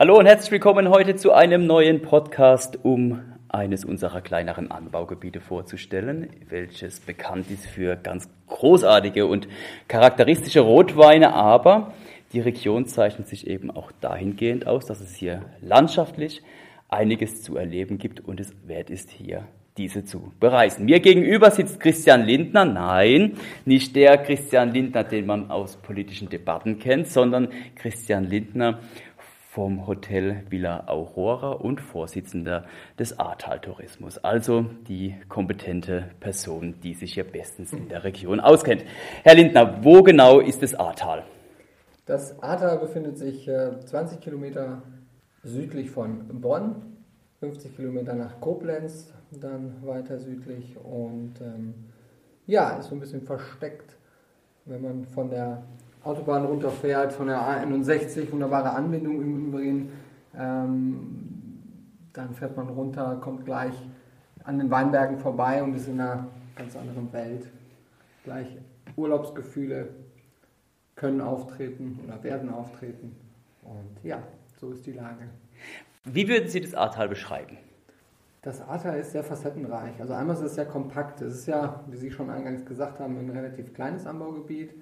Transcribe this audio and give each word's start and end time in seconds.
Hallo 0.00 0.16
und 0.16 0.26
herzlich 0.26 0.52
willkommen 0.52 0.90
heute 0.90 1.16
zu 1.16 1.32
einem 1.32 1.66
neuen 1.66 2.02
Podcast, 2.02 2.78
um 2.84 3.20
eines 3.48 3.84
unserer 3.84 4.20
kleineren 4.20 4.70
Anbaugebiete 4.70 5.40
vorzustellen, 5.40 6.28
welches 6.48 7.00
bekannt 7.00 7.50
ist 7.50 7.66
für 7.66 7.96
ganz 7.96 8.28
großartige 8.46 9.26
und 9.26 9.48
charakteristische 9.88 10.60
Rotweine, 10.60 11.34
aber 11.34 11.94
die 12.32 12.38
Region 12.38 12.86
zeichnet 12.86 13.26
sich 13.26 13.48
eben 13.48 13.72
auch 13.72 13.90
dahingehend 14.00 14.68
aus, 14.68 14.86
dass 14.86 15.00
es 15.00 15.16
hier 15.16 15.46
landschaftlich 15.62 16.42
einiges 16.88 17.42
zu 17.42 17.56
erleben 17.56 17.98
gibt 17.98 18.20
und 18.20 18.38
es 18.38 18.54
wert 18.68 18.90
ist, 18.90 19.10
hier 19.10 19.48
diese 19.78 20.04
zu 20.04 20.32
bereisen. 20.38 20.84
Mir 20.84 21.00
gegenüber 21.00 21.50
sitzt 21.50 21.80
Christian 21.80 22.24
Lindner. 22.24 22.64
Nein, 22.64 23.36
nicht 23.64 23.96
der 23.96 24.18
Christian 24.18 24.72
Lindner, 24.72 25.02
den 25.02 25.26
man 25.26 25.50
aus 25.50 25.76
politischen 25.76 26.28
Debatten 26.28 26.78
kennt, 26.78 27.08
sondern 27.08 27.48
Christian 27.76 28.24
Lindner, 28.24 28.80
vom 29.48 29.86
Hotel 29.86 30.42
Villa 30.50 30.84
Aurora 30.88 31.52
und 31.52 31.80
Vorsitzender 31.80 32.66
des 32.98 33.18
Ahrtal 33.18 33.60
Tourismus. 33.60 34.18
Also 34.18 34.66
die 34.86 35.16
kompetente 35.30 36.10
Person, 36.20 36.74
die 36.82 36.92
sich 36.92 37.14
hier 37.14 37.24
bestens 37.24 37.72
in 37.72 37.88
der 37.88 38.04
Region 38.04 38.40
auskennt. 38.40 38.84
Herr 39.24 39.34
Lindner, 39.34 39.82
wo 39.82 40.02
genau 40.02 40.40
ist 40.40 40.62
das 40.62 40.74
Ahrtal? 40.74 41.24
Das 42.04 42.42
Ahrtal 42.42 42.78
befindet 42.78 43.16
sich 43.16 43.46
20 43.86 44.18
äh, 44.18 44.20
Kilometer 44.20 44.82
südlich 45.42 45.90
von 45.90 46.28
Bonn, 46.40 46.98
50 47.40 47.74
Kilometer 47.74 48.14
nach 48.14 48.40
Koblenz, 48.40 49.14
dann 49.30 49.76
weiter 49.82 50.18
südlich 50.18 50.76
und 50.76 51.40
ähm, 51.40 51.74
ja, 52.46 52.76
ist 52.76 52.88
so 52.88 52.94
ein 52.94 53.00
bisschen 53.00 53.22
versteckt, 53.22 53.96
wenn 54.66 54.82
man 54.82 55.06
von 55.06 55.30
der 55.30 55.62
Autobahn 56.04 56.44
runterfährt, 56.44 57.12
von 57.12 57.26
der 57.26 57.40
A61, 57.40 58.30
wunderbare 58.30 58.70
Anbindung 58.70 59.20
im 59.20 59.48
Übrigen. 59.48 59.92
Ähm, 60.36 61.28
dann 62.12 62.34
fährt 62.34 62.56
man 62.56 62.68
runter, 62.68 63.18
kommt 63.20 63.44
gleich 63.44 63.74
an 64.44 64.58
den 64.58 64.70
Weinbergen 64.70 65.18
vorbei 65.18 65.62
und 65.62 65.74
ist 65.74 65.88
in 65.88 66.00
einer 66.00 66.28
ganz 66.56 66.76
anderen 66.76 67.12
Welt. 67.12 67.46
Gleich 68.24 68.46
Urlaubsgefühle 68.96 69.90
können 70.96 71.20
auftreten 71.20 72.00
oder 72.04 72.22
werden 72.22 72.50
auftreten. 72.50 73.14
Und 73.62 74.02
ja, 74.02 74.22
so 74.58 74.70
ist 74.70 74.86
die 74.86 74.92
Lage. 74.92 75.28
Wie 76.04 76.28
würden 76.28 76.48
Sie 76.48 76.60
das 76.60 76.74
Ahrtal 76.74 77.08
beschreiben? 77.08 77.58
Das 78.42 78.60
Ahrtal 78.60 78.98
ist 78.98 79.12
sehr 79.12 79.24
facettenreich. 79.24 80.00
Also 80.00 80.14
einmal 80.14 80.36
ist 80.36 80.42
es 80.42 80.54
sehr 80.54 80.66
kompakt. 80.66 81.20
Es 81.20 81.34
ist 81.34 81.46
ja, 81.46 81.84
wie 81.88 81.96
Sie 81.96 82.10
schon 82.10 82.30
eingangs 82.30 82.64
gesagt 82.64 82.98
haben, 83.00 83.18
ein 83.18 83.30
relativ 83.30 83.74
kleines 83.74 84.06
Anbaugebiet. 84.06 84.72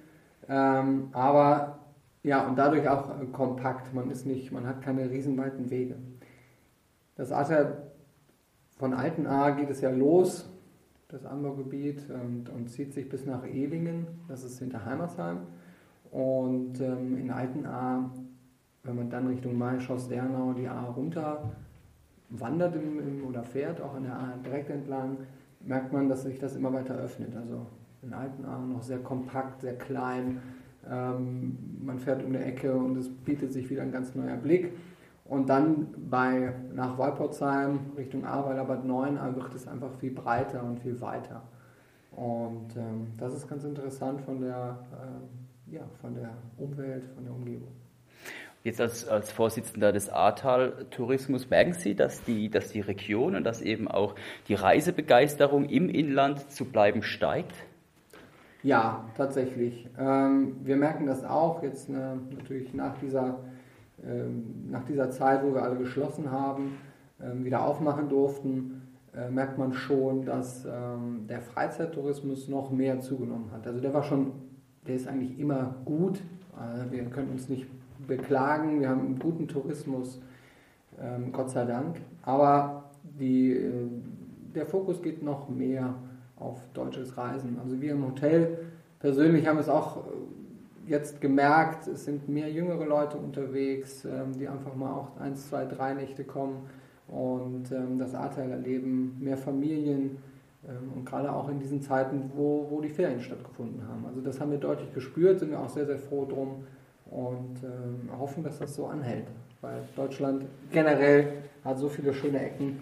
Ähm, 0.49 1.09
aber 1.11 1.79
ja, 2.23 2.47
und 2.47 2.57
dadurch 2.57 2.87
auch 2.87 3.21
äh, 3.21 3.25
kompakt. 3.27 3.93
Man 3.93 4.09
ist 4.11 4.25
nicht, 4.25 4.51
man 4.51 4.67
hat 4.67 4.81
keine 4.81 5.09
riesenweiten 5.09 5.69
Wege. 5.69 5.95
Das 7.15 7.31
Ahrtal 7.31 7.83
von 8.77 8.93
Altenahr 8.93 9.53
geht 9.53 9.69
es 9.69 9.81
ja 9.81 9.89
los, 9.89 10.49
das 11.07 11.25
Anbaugebiet, 11.25 12.09
und, 12.09 12.49
und 12.49 12.69
zieht 12.69 12.93
sich 12.93 13.09
bis 13.09 13.25
nach 13.25 13.43
Elingen, 13.43 14.07
das 14.27 14.43
ist 14.43 14.59
hinter 14.59 14.85
Heimersheim. 14.85 15.39
Und 16.11 16.79
ähm, 16.81 17.17
in 17.17 17.31
Altenahr, 17.31 18.11
wenn 18.83 18.95
man 18.95 19.09
dann 19.09 19.27
Richtung 19.27 19.57
Maischoss, 19.57 20.07
Dernau, 20.07 20.53
die 20.53 20.67
Ahr 20.67 20.89
runter 20.89 21.51
wandert 22.29 22.75
im, 22.75 22.99
im, 22.99 23.25
oder 23.25 23.43
fährt, 23.43 23.81
auch 23.81 23.95
an 23.95 24.03
der 24.03 24.13
Ahr 24.13 24.33
direkt 24.43 24.69
entlang, 24.69 25.17
merkt 25.61 25.93
man, 25.93 26.09
dass 26.09 26.23
sich 26.23 26.39
das 26.39 26.55
immer 26.55 26.73
weiter 26.73 26.95
öffnet. 26.95 27.35
Also 27.35 27.65
in 28.01 28.13
Altenahr 28.13 28.59
noch 28.59 28.81
sehr 28.81 28.99
kompakt, 28.99 29.61
sehr 29.61 29.77
klein. 29.77 30.41
Ähm, 30.89 31.57
man 31.83 31.99
fährt 31.99 32.23
um 32.23 32.33
die 32.33 32.39
Ecke 32.39 32.73
und 32.73 32.97
es 32.97 33.09
bietet 33.09 33.53
sich 33.53 33.69
wieder 33.69 33.81
ein 33.81 33.91
ganz 33.91 34.15
neuer 34.15 34.37
Blick. 34.37 34.73
Und 35.25 35.49
dann 35.49 35.87
bei, 36.09 36.53
nach 36.73 36.97
Wolpotsheim 36.97 37.79
Richtung 37.97 38.25
Ahrweiler 38.25 38.63
Bad 38.63 38.85
9 38.85 39.19
wird 39.35 39.53
es 39.53 39.67
einfach 39.67 39.93
viel 39.99 40.11
breiter 40.11 40.63
und 40.63 40.79
viel 40.79 41.01
weiter. 41.01 41.43
Und 42.11 42.75
ähm, 42.77 43.13
das 43.17 43.33
ist 43.33 43.47
ganz 43.47 43.63
interessant 43.63 44.21
von 44.21 44.39
der, 44.39 44.79
äh, 44.91 45.75
ja, 45.75 45.81
von 46.01 46.15
der 46.15 46.31
Umwelt, 46.57 47.05
von 47.13 47.25
der 47.25 47.33
Umgebung. 47.33 47.71
Jetzt 48.63 48.81
als, 48.81 49.07
als 49.07 49.31
Vorsitzender 49.31 49.91
des 49.91 50.09
Ahrtal-Tourismus 50.09 51.49
merken 51.49 51.73
Sie, 51.73 51.93
dass 51.93 52.23
die, 52.23 52.49
dass 52.49 52.69
die 52.69 52.81
Region 52.81 53.35
und 53.35 53.43
dass 53.43 53.61
eben 53.61 53.87
auch 53.87 54.15
die 54.47 54.55
Reisebegeisterung 54.55 55.69
im 55.69 55.89
Inland 55.89 56.51
zu 56.51 56.65
bleiben 56.65 57.03
steigt? 57.03 57.53
Ja, 58.67 59.05
tatsächlich. 59.15 59.87
Ähm, 59.97 60.57
wir 60.65 60.75
merken 60.75 61.05
das 61.05 61.23
auch 61.23 61.63
jetzt 61.63 61.87
äh, 61.87 61.93
natürlich 62.35 62.73
nach 62.73 62.97
dieser, 62.97 63.39
ähm, 64.05 64.67
nach 64.69 64.83
dieser 64.83 65.09
Zeit, 65.09 65.41
wo 65.41 65.53
wir 65.53 65.63
alle 65.63 65.77
geschlossen 65.77 66.29
haben, 66.31 66.73
ähm, 67.23 67.45
wieder 67.45 67.65
aufmachen 67.65 68.09
durften, 68.09 68.81
äh, 69.15 69.29
merkt 69.29 69.57
man 69.57 69.71
schon, 69.71 70.25
dass 70.25 70.65
ähm, 70.65 71.27
der 71.29 71.39
Freizeittourismus 71.39 72.49
noch 72.49 72.69
mehr 72.69 72.99
zugenommen 72.99 73.53
hat. 73.53 73.65
Also 73.65 73.79
der 73.79 73.93
war 73.93 74.03
schon, 74.03 74.33
der 74.85 74.95
ist 74.95 75.07
eigentlich 75.07 75.39
immer 75.39 75.75
gut. 75.85 76.19
Äh, 76.57 76.91
wir 76.91 77.05
können 77.05 77.31
uns 77.31 77.47
nicht 77.47 77.67
beklagen, 78.05 78.81
wir 78.81 78.89
haben 78.89 78.99
einen 78.99 79.19
guten 79.19 79.47
Tourismus, 79.47 80.21
ähm, 80.99 81.31
Gott 81.31 81.51
sei 81.51 81.63
Dank. 81.63 82.01
Aber 82.21 82.91
die, 83.17 83.53
äh, 83.53 83.87
der 84.53 84.65
Fokus 84.65 85.01
geht 85.01 85.23
noch 85.23 85.47
mehr 85.47 85.95
auf 86.39 86.59
deutsches 86.73 87.17
Reisen. 87.17 87.57
Also 87.63 87.81
wir 87.81 87.91
im 87.91 88.05
Hotel 88.05 88.57
persönlich 88.99 89.47
haben 89.47 89.59
es 89.59 89.69
auch 89.69 89.97
äh, 89.97 90.01
jetzt 90.87 91.21
gemerkt, 91.21 91.87
es 91.87 92.05
sind 92.05 92.29
mehr 92.29 92.49
jüngere 92.49 92.85
Leute 92.85 93.17
unterwegs, 93.17 94.05
ähm, 94.05 94.37
die 94.39 94.47
einfach 94.47 94.75
mal 94.75 94.91
auch 94.91 95.19
eins, 95.19 95.49
zwei, 95.49 95.65
drei 95.65 95.93
Nächte 95.93 96.23
kommen 96.23 96.69
und 97.07 97.71
ähm, 97.71 97.97
das 97.97 98.15
Ahrtal 98.15 98.51
erleben, 98.51 99.17
mehr 99.19 99.37
Familien 99.37 100.17
ähm, 100.67 100.93
und 100.95 101.05
gerade 101.05 101.31
auch 101.31 101.49
in 101.49 101.59
diesen 101.59 101.81
Zeiten, 101.81 102.31
wo, 102.35 102.67
wo 102.69 102.81
die 102.81 102.89
Ferien 102.89 103.21
stattgefunden 103.21 103.81
haben. 103.87 104.05
Also 104.05 104.21
das 104.21 104.39
haben 104.39 104.51
wir 104.51 104.59
deutlich 104.59 104.93
gespürt, 104.93 105.39
sind 105.39 105.51
wir 105.51 105.59
auch 105.59 105.69
sehr, 105.69 105.85
sehr 105.85 105.99
froh 105.99 106.25
drum 106.25 106.63
und 107.09 107.61
hoffen, 108.19 108.43
dass 108.43 108.59
das 108.59 108.75
so 108.75 108.87
anhält, 108.87 109.27
weil 109.61 109.79
Deutschland 109.95 110.43
generell 110.73 111.29
hat 111.63 111.79
so 111.79 111.87
viele 111.87 112.13
schöne 112.13 112.37
Ecken, 112.37 112.81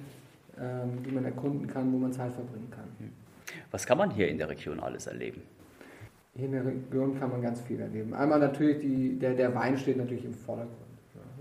die 1.05 1.11
man 1.11 1.25
erkunden 1.25 1.67
kann, 1.67 1.93
wo 1.93 1.97
man 1.97 2.11
Zeit 2.11 2.33
verbringen 2.33 2.71
kann. 2.71 2.87
Was 3.75 3.85
kann 3.85 3.97
man 3.97 4.09
hier 4.09 4.29
in 4.29 4.37
der 4.37 4.49
Region 4.49 4.79
alles 4.79 5.05
erleben? 5.05 5.41
Hier 6.33 6.45
in 6.45 6.53
der 6.53 6.65
Region 6.65 7.19
kann 7.19 7.29
man 7.29 7.41
ganz 7.41 7.59
viel 7.59 7.81
erleben. 7.81 8.13
Einmal 8.13 8.39
natürlich, 8.39 8.79
die, 8.79 9.19
der, 9.19 9.33
der 9.33 9.53
Wein 9.53 9.77
steht 9.77 9.97
natürlich 9.97 10.23
im 10.23 10.33
Vordergrund. 10.33 10.77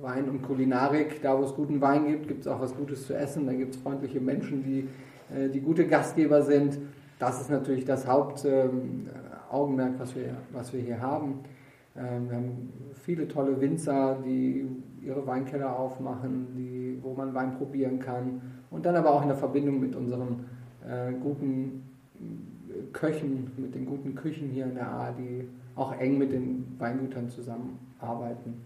Wein 0.01 0.29
und 0.29 0.43
Kulinarik, 0.43 1.23
da 1.23 1.39
wo 1.39 1.45
es 1.45 1.55
guten 1.55 1.81
Wein 1.81 2.09
gibt, 2.09 2.27
gibt 2.27 2.41
es 2.41 2.49
auch 2.49 2.61
was 2.61 2.75
Gutes 2.75 3.07
zu 3.07 3.15
essen. 3.17 3.47
Da 3.47 3.53
gibt 3.53 3.77
es 3.77 3.81
freundliche 3.81 4.21
Menschen, 4.21 4.65
die, 4.65 4.89
äh, 5.33 5.49
die 5.49 5.61
gute 5.61 5.87
Gastgeber 5.87 6.43
sind. 6.43 6.77
Das 7.21 7.41
ist 7.41 7.51
natürlich 7.51 7.85
das 7.85 8.05
Hauptaugenmerk, 8.05 9.93
ähm, 9.93 9.99
was, 9.99 10.17
wir, 10.17 10.35
was 10.51 10.73
wir 10.73 10.81
hier 10.81 11.01
haben. 11.01 11.39
Ähm, 11.97 12.29
wir 12.29 12.37
haben 12.37 12.73
viele 13.05 13.29
tolle 13.29 13.61
Winzer, 13.61 14.19
die 14.27 14.67
ihre 15.03 15.25
Weinkeller 15.25 15.79
aufmachen, 15.79 16.49
die, 16.57 16.99
wo 17.01 17.15
man 17.15 17.33
Wein 17.33 17.57
probieren 17.57 18.01
kann. 18.01 18.41
Und 18.73 18.87
dann 18.87 18.97
aber 18.97 19.13
auch 19.13 19.23
in 19.23 19.29
der 19.29 19.37
Verbindung 19.37 19.79
mit 19.79 19.95
unseren 19.95 20.47
äh, 20.85 21.13
guten 21.13 21.94
Köchen, 22.93 23.51
mit 23.57 23.75
den 23.75 23.87
guten 23.87 24.15
Küchen 24.15 24.51
hier 24.51 24.65
in 24.65 24.75
der 24.75 24.89
A, 24.89 25.13
die 25.13 25.49
auch 25.77 25.93
eng 25.99 26.19
mit 26.19 26.33
den 26.33 26.77
Weingütern 26.79 27.29
zusammenarbeiten. 27.29 28.65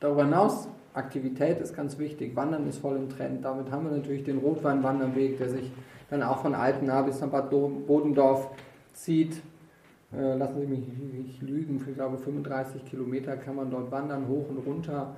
Darüber 0.00 0.24
hinaus, 0.24 0.68
Aktivität 0.94 1.60
ist 1.60 1.76
ganz 1.76 1.98
wichtig. 1.98 2.34
Wandern 2.34 2.66
ist 2.68 2.78
voll 2.78 2.96
im 2.96 3.08
Trend. 3.08 3.44
Damit 3.44 3.70
haben 3.70 3.84
wir 3.84 3.96
natürlich 3.96 4.24
den 4.24 4.38
Rotweinwanderweg, 4.38 5.38
der 5.38 5.50
sich 5.50 5.70
dann 6.10 6.22
auch 6.22 6.42
von 6.42 6.54
Altenahr 6.54 7.04
bis 7.04 7.20
nach 7.20 7.28
Bad 7.28 7.50
Bodendorf 7.50 8.48
zieht. 8.94 9.42
Äh, 10.12 10.36
lassen 10.36 10.60
Sie 10.60 10.66
mich 10.66 10.88
nicht 11.26 11.42
lügen, 11.42 11.84
ich 11.86 11.94
glaube 11.94 12.16
35 12.16 12.84
Kilometer 12.86 13.36
kann 13.36 13.56
man 13.56 13.70
dort 13.70 13.90
wandern, 13.90 14.26
hoch 14.26 14.48
und 14.48 14.58
runter. 14.66 15.16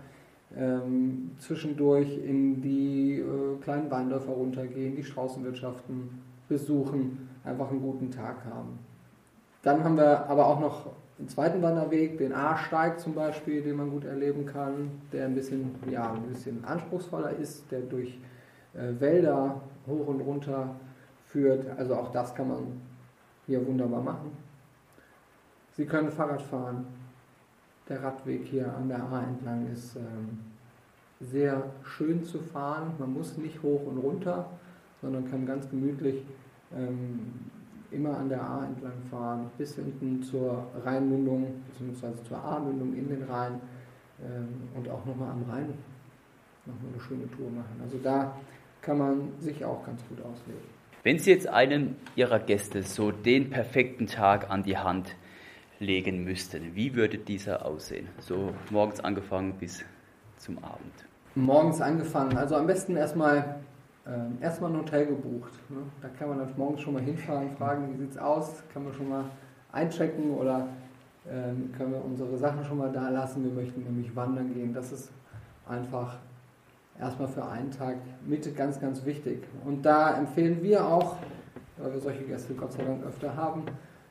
Ähm, 0.57 1.31
zwischendurch 1.39 2.19
in 2.19 2.61
die 2.61 3.21
äh, 3.21 3.63
kleinen 3.63 3.89
Weindörfer 3.89 4.33
runtergehen, 4.33 4.97
die 4.97 5.05
Straußenwirtschaften 5.05 6.09
besuchen, 6.51 7.31
einfach 7.45 7.71
einen 7.71 7.81
guten 7.81 8.11
Tag 8.11 8.45
haben. 8.45 8.79
Dann 9.63 9.83
haben 9.83 9.97
wir 9.97 10.29
aber 10.29 10.47
auch 10.47 10.61
noch 10.61 10.91
einen 11.19 11.29
zweiten 11.29 11.63
Wanderweg, 11.63 12.19
den 12.19 12.35
A-Steig 12.35 12.99
zum 13.01 13.15
Beispiel, 13.15 13.63
den 13.63 13.77
man 13.77 13.91
gut 13.91 14.05
erleben 14.05 14.45
kann, 14.45 14.91
der 15.13 15.27
ein 15.27 15.35
bisschen, 15.35 15.75
ja, 15.91 16.13
ein 16.13 16.23
bisschen 16.23 16.65
anspruchsvoller 16.65 17.37
ist, 17.37 17.71
der 17.71 17.81
durch 17.81 18.19
äh, 18.75 19.01
Wälder 19.01 19.61
hoch 19.87 20.07
und 20.09 20.21
runter 20.21 20.75
führt. 21.27 21.67
Also 21.79 21.95
auch 21.95 22.11
das 22.11 22.35
kann 22.35 22.49
man 22.49 22.81
hier 23.47 23.67
wunderbar 23.67 24.03
machen. 24.03 24.33
Sie 25.77 25.85
können 25.87 26.11
Fahrrad 26.11 26.43
fahren. 26.43 26.87
Der 27.89 28.03
Radweg 28.03 28.45
hier 28.45 28.75
an 28.75 28.89
der 28.89 29.03
A 29.03 29.23
entlang 29.23 29.67
ist 29.73 29.97
ähm, 29.97 30.39
sehr 31.21 31.63
schön 31.83 32.25
zu 32.25 32.39
fahren. 32.39 32.95
Man 32.99 33.13
muss 33.13 33.37
nicht 33.37 33.63
hoch 33.63 33.87
und 33.87 33.99
runter, 33.99 34.47
sondern 35.03 35.31
kann 35.31 35.45
ganz 35.45 35.69
gemütlich 35.69 36.25
ähm, 36.77 37.33
immer 37.91 38.17
an 38.17 38.29
der 38.29 38.43
A 38.43 38.65
entlang 38.65 39.01
fahren, 39.11 39.51
bis 39.59 39.75
hinten 39.75 40.23
zur 40.23 40.67
Rheinmündung, 40.85 41.63
beziehungsweise 41.69 42.23
zur 42.25 42.43
A-Mündung 42.43 42.95
in 42.95 43.09
den 43.09 43.23
Rhein. 43.25 43.61
ähm, 44.23 44.49
und 44.75 44.89
auch 44.89 45.05
nochmal 45.07 45.31
am 45.31 45.43
Rhein 45.51 45.75
nochmal 46.67 46.93
eine 46.93 47.03
schöne 47.03 47.31
Tour 47.31 47.51
machen. 47.51 47.81
Also 47.83 47.99
da 47.99 48.37
kann 48.83 48.99
man 48.99 49.33
sich 49.41 49.65
auch 49.65 49.85
ganz 49.85 50.01
gut 50.09 50.19
ausleben. 50.21 50.63
Wenn 51.03 51.19
Sie 51.19 51.31
jetzt 51.31 51.49
einem 51.49 51.97
Ihrer 52.17 52.39
Gäste 52.39 52.83
so 52.83 53.11
den 53.11 53.51
perfekten 53.51 54.07
Tag 54.07 54.51
an 54.51 54.63
die 54.63 54.77
Hand 54.77 55.17
legen 55.79 56.25
müssten, 56.25 56.75
wie 56.75 56.95
würde 56.95 57.17
dieser 57.19 57.65
aussehen? 57.65 58.09
So 58.19 58.53
morgens 58.71 59.01
angefangen 59.01 59.55
bis 59.55 59.83
zum 60.37 60.59
Abend. 60.59 60.93
Morgens 61.35 61.81
angefangen, 61.81 62.37
also 62.37 62.57
am 62.57 62.67
besten 62.67 62.97
erstmal 62.97 63.61
äh, 64.07 64.43
erstmal 64.43 64.71
ein 64.71 64.79
Hotel 64.79 65.07
gebucht. 65.07 65.53
Ne? 65.69 65.79
Da 66.01 66.09
kann 66.09 66.29
man 66.29 66.39
dann 66.39 66.49
morgens 66.57 66.81
schon 66.81 66.95
mal 66.95 67.03
hinfahren, 67.03 67.51
fragen, 67.57 67.93
wie 67.93 67.99
sieht 67.99 68.13
es 68.13 68.19
aus, 68.19 68.63
kann 68.73 68.85
man 68.85 68.93
schon 68.93 69.09
mal 69.09 69.25
einchecken 69.73 70.31
oder 70.31 70.67
ähm, 71.31 71.71
können 71.77 71.93
wir 71.93 72.05
unsere 72.05 72.37
Sachen 72.39 72.65
schon 72.65 72.79
mal 72.79 72.91
da 72.93 73.09
lassen. 73.09 73.45
Wir 73.45 73.53
möchten 73.53 73.83
nämlich 73.83 74.15
wandern 74.17 74.53
gehen. 74.55 74.73
Das 74.73 74.91
ist 74.93 75.11
einfach 75.67 76.17
erstmal 76.99 77.29
für 77.29 77.45
einen 77.45 77.71
Tag 77.71 77.97
mit 78.27 78.57
ganz, 78.57 78.81
ganz 78.81 79.05
wichtig. 79.05 79.43
Und 79.65 79.85
da 79.85 80.17
empfehlen 80.17 80.63
wir 80.63 80.85
auch, 80.87 81.17
weil 81.79 81.93
wir 81.93 82.01
solche 82.01 82.25
Gäste 82.25 82.55
Gott 82.55 82.73
sei 82.73 82.85
Dank 82.85 83.05
öfter 83.05 83.35
haben, 83.37 83.65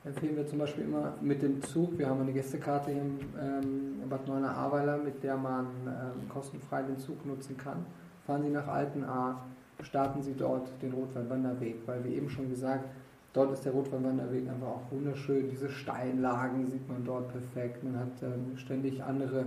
empfehlen 0.04 0.36
wir 0.36 0.46
zum 0.46 0.58
Beispiel 0.58 0.84
immer 0.84 1.14
mit 1.20 1.42
dem 1.42 1.62
Zug. 1.62 1.98
Wir 1.98 2.08
haben 2.08 2.20
eine 2.20 2.32
Gästekarte 2.32 2.90
hier 2.90 3.02
im 3.02 3.18
ähm, 3.38 4.08
Bad 4.08 4.26
Neuenahr-Ahrweiler, 4.26 4.98
mit 4.98 5.22
der 5.22 5.36
man 5.36 5.66
ähm, 5.86 6.28
kostenfrei 6.28 6.82
den 6.82 6.98
Zug 6.98 7.24
nutzen 7.26 7.56
kann. 7.56 7.84
Fahren 8.26 8.42
Sie 8.42 8.50
nach 8.50 8.66
Altenahr, 8.66 9.44
starten 9.82 10.22
Sie 10.22 10.34
dort 10.34 10.68
den 10.82 10.92
Rotwaldwanderweg, 10.92 11.76
weil 11.86 12.04
wie 12.04 12.14
eben 12.14 12.30
schon 12.30 12.48
gesagt, 12.50 12.86
dort 13.32 13.52
ist 13.52 13.64
der 13.64 13.72
Rotwaldwanderweg 13.72 14.48
einfach 14.48 14.68
auch 14.68 14.90
wunderschön. 14.90 15.48
Diese 15.50 15.68
Steinlagen 15.68 16.68
sieht 16.68 16.88
man 16.88 17.04
dort 17.04 17.28
perfekt. 17.28 17.82
Man 17.84 17.98
hat 17.98 18.22
ähm, 18.22 18.56
ständig 18.56 19.02
andere 19.02 19.46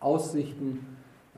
Aussichten 0.00 0.86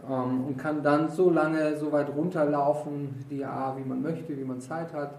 ähm, 0.09 0.45
und 0.47 0.59
kann 0.59 0.83
dann 0.83 1.09
so 1.09 1.31
lange 1.31 1.77
so 1.77 1.93
weit 1.93 2.15
runterlaufen, 2.15 3.25
die 3.31 3.45
A, 3.45 3.77
wie 3.77 3.89
man 3.89 4.03
möchte, 4.03 4.37
wie 4.37 4.45
man 4.45 4.61
Zeit 4.61 4.93
hat 4.93 5.15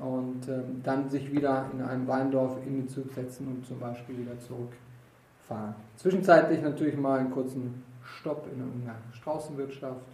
und 0.00 0.48
ähm, 0.48 0.80
dann 0.82 1.08
sich 1.08 1.30
wieder 1.32 1.66
in 1.72 1.82
einem 1.82 2.06
Weindorf 2.06 2.58
in 2.66 2.74
den 2.74 2.88
Zug 2.88 3.12
setzen 3.12 3.48
und 3.48 3.66
zum 3.66 3.78
Beispiel 3.78 4.18
wieder 4.18 4.38
zurückfahren. 4.38 5.74
Zwischenzeitlich 5.96 6.62
natürlich 6.62 6.96
mal 6.96 7.20
einen 7.20 7.30
kurzen 7.30 7.82
Stopp 8.02 8.46
in 8.52 8.60
einer 8.60 8.96
Straußenwirtschaft, 9.12 10.04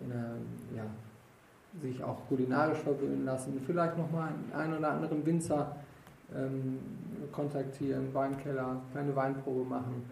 in 0.00 0.12
einer, 0.12 0.34
ja, 0.76 0.84
sich 1.80 2.02
auch 2.02 2.26
kulinarisch 2.28 2.78
verwöhnen 2.78 3.24
lassen, 3.24 3.60
vielleicht 3.64 3.96
nochmal 3.96 4.32
einen 4.56 4.78
oder 4.78 4.90
anderen 4.92 5.24
Winzer 5.24 5.76
ähm, 6.34 6.78
kontaktieren, 7.32 8.12
Weinkeller, 8.12 8.80
kleine 8.92 9.14
Weinprobe 9.14 9.64
machen 9.64 10.04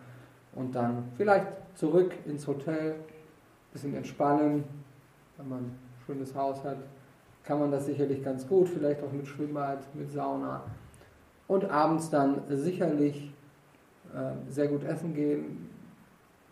und 0.54 0.74
dann 0.74 1.04
vielleicht 1.16 1.46
zurück 1.74 2.12
ins 2.24 2.46
Hotel, 2.46 2.96
bisschen 3.72 3.94
entspannen, 3.94 4.64
wenn 5.36 5.48
man 5.48 5.58
ein 5.58 5.78
schönes 6.06 6.34
Haus 6.34 6.62
hat, 6.64 6.78
kann 7.44 7.60
man 7.60 7.70
das 7.70 7.86
sicherlich 7.86 8.24
ganz 8.24 8.46
gut, 8.46 8.68
vielleicht 8.68 9.02
auch 9.02 9.12
mit 9.12 9.26
Schwimmbad, 9.26 9.78
mit 9.94 10.10
Sauna. 10.10 10.62
Und 11.46 11.64
abends 11.70 12.10
dann 12.10 12.42
sicherlich 12.48 13.32
äh, 14.12 14.50
sehr 14.50 14.68
gut 14.68 14.82
essen 14.84 15.14
gehen. 15.14 15.65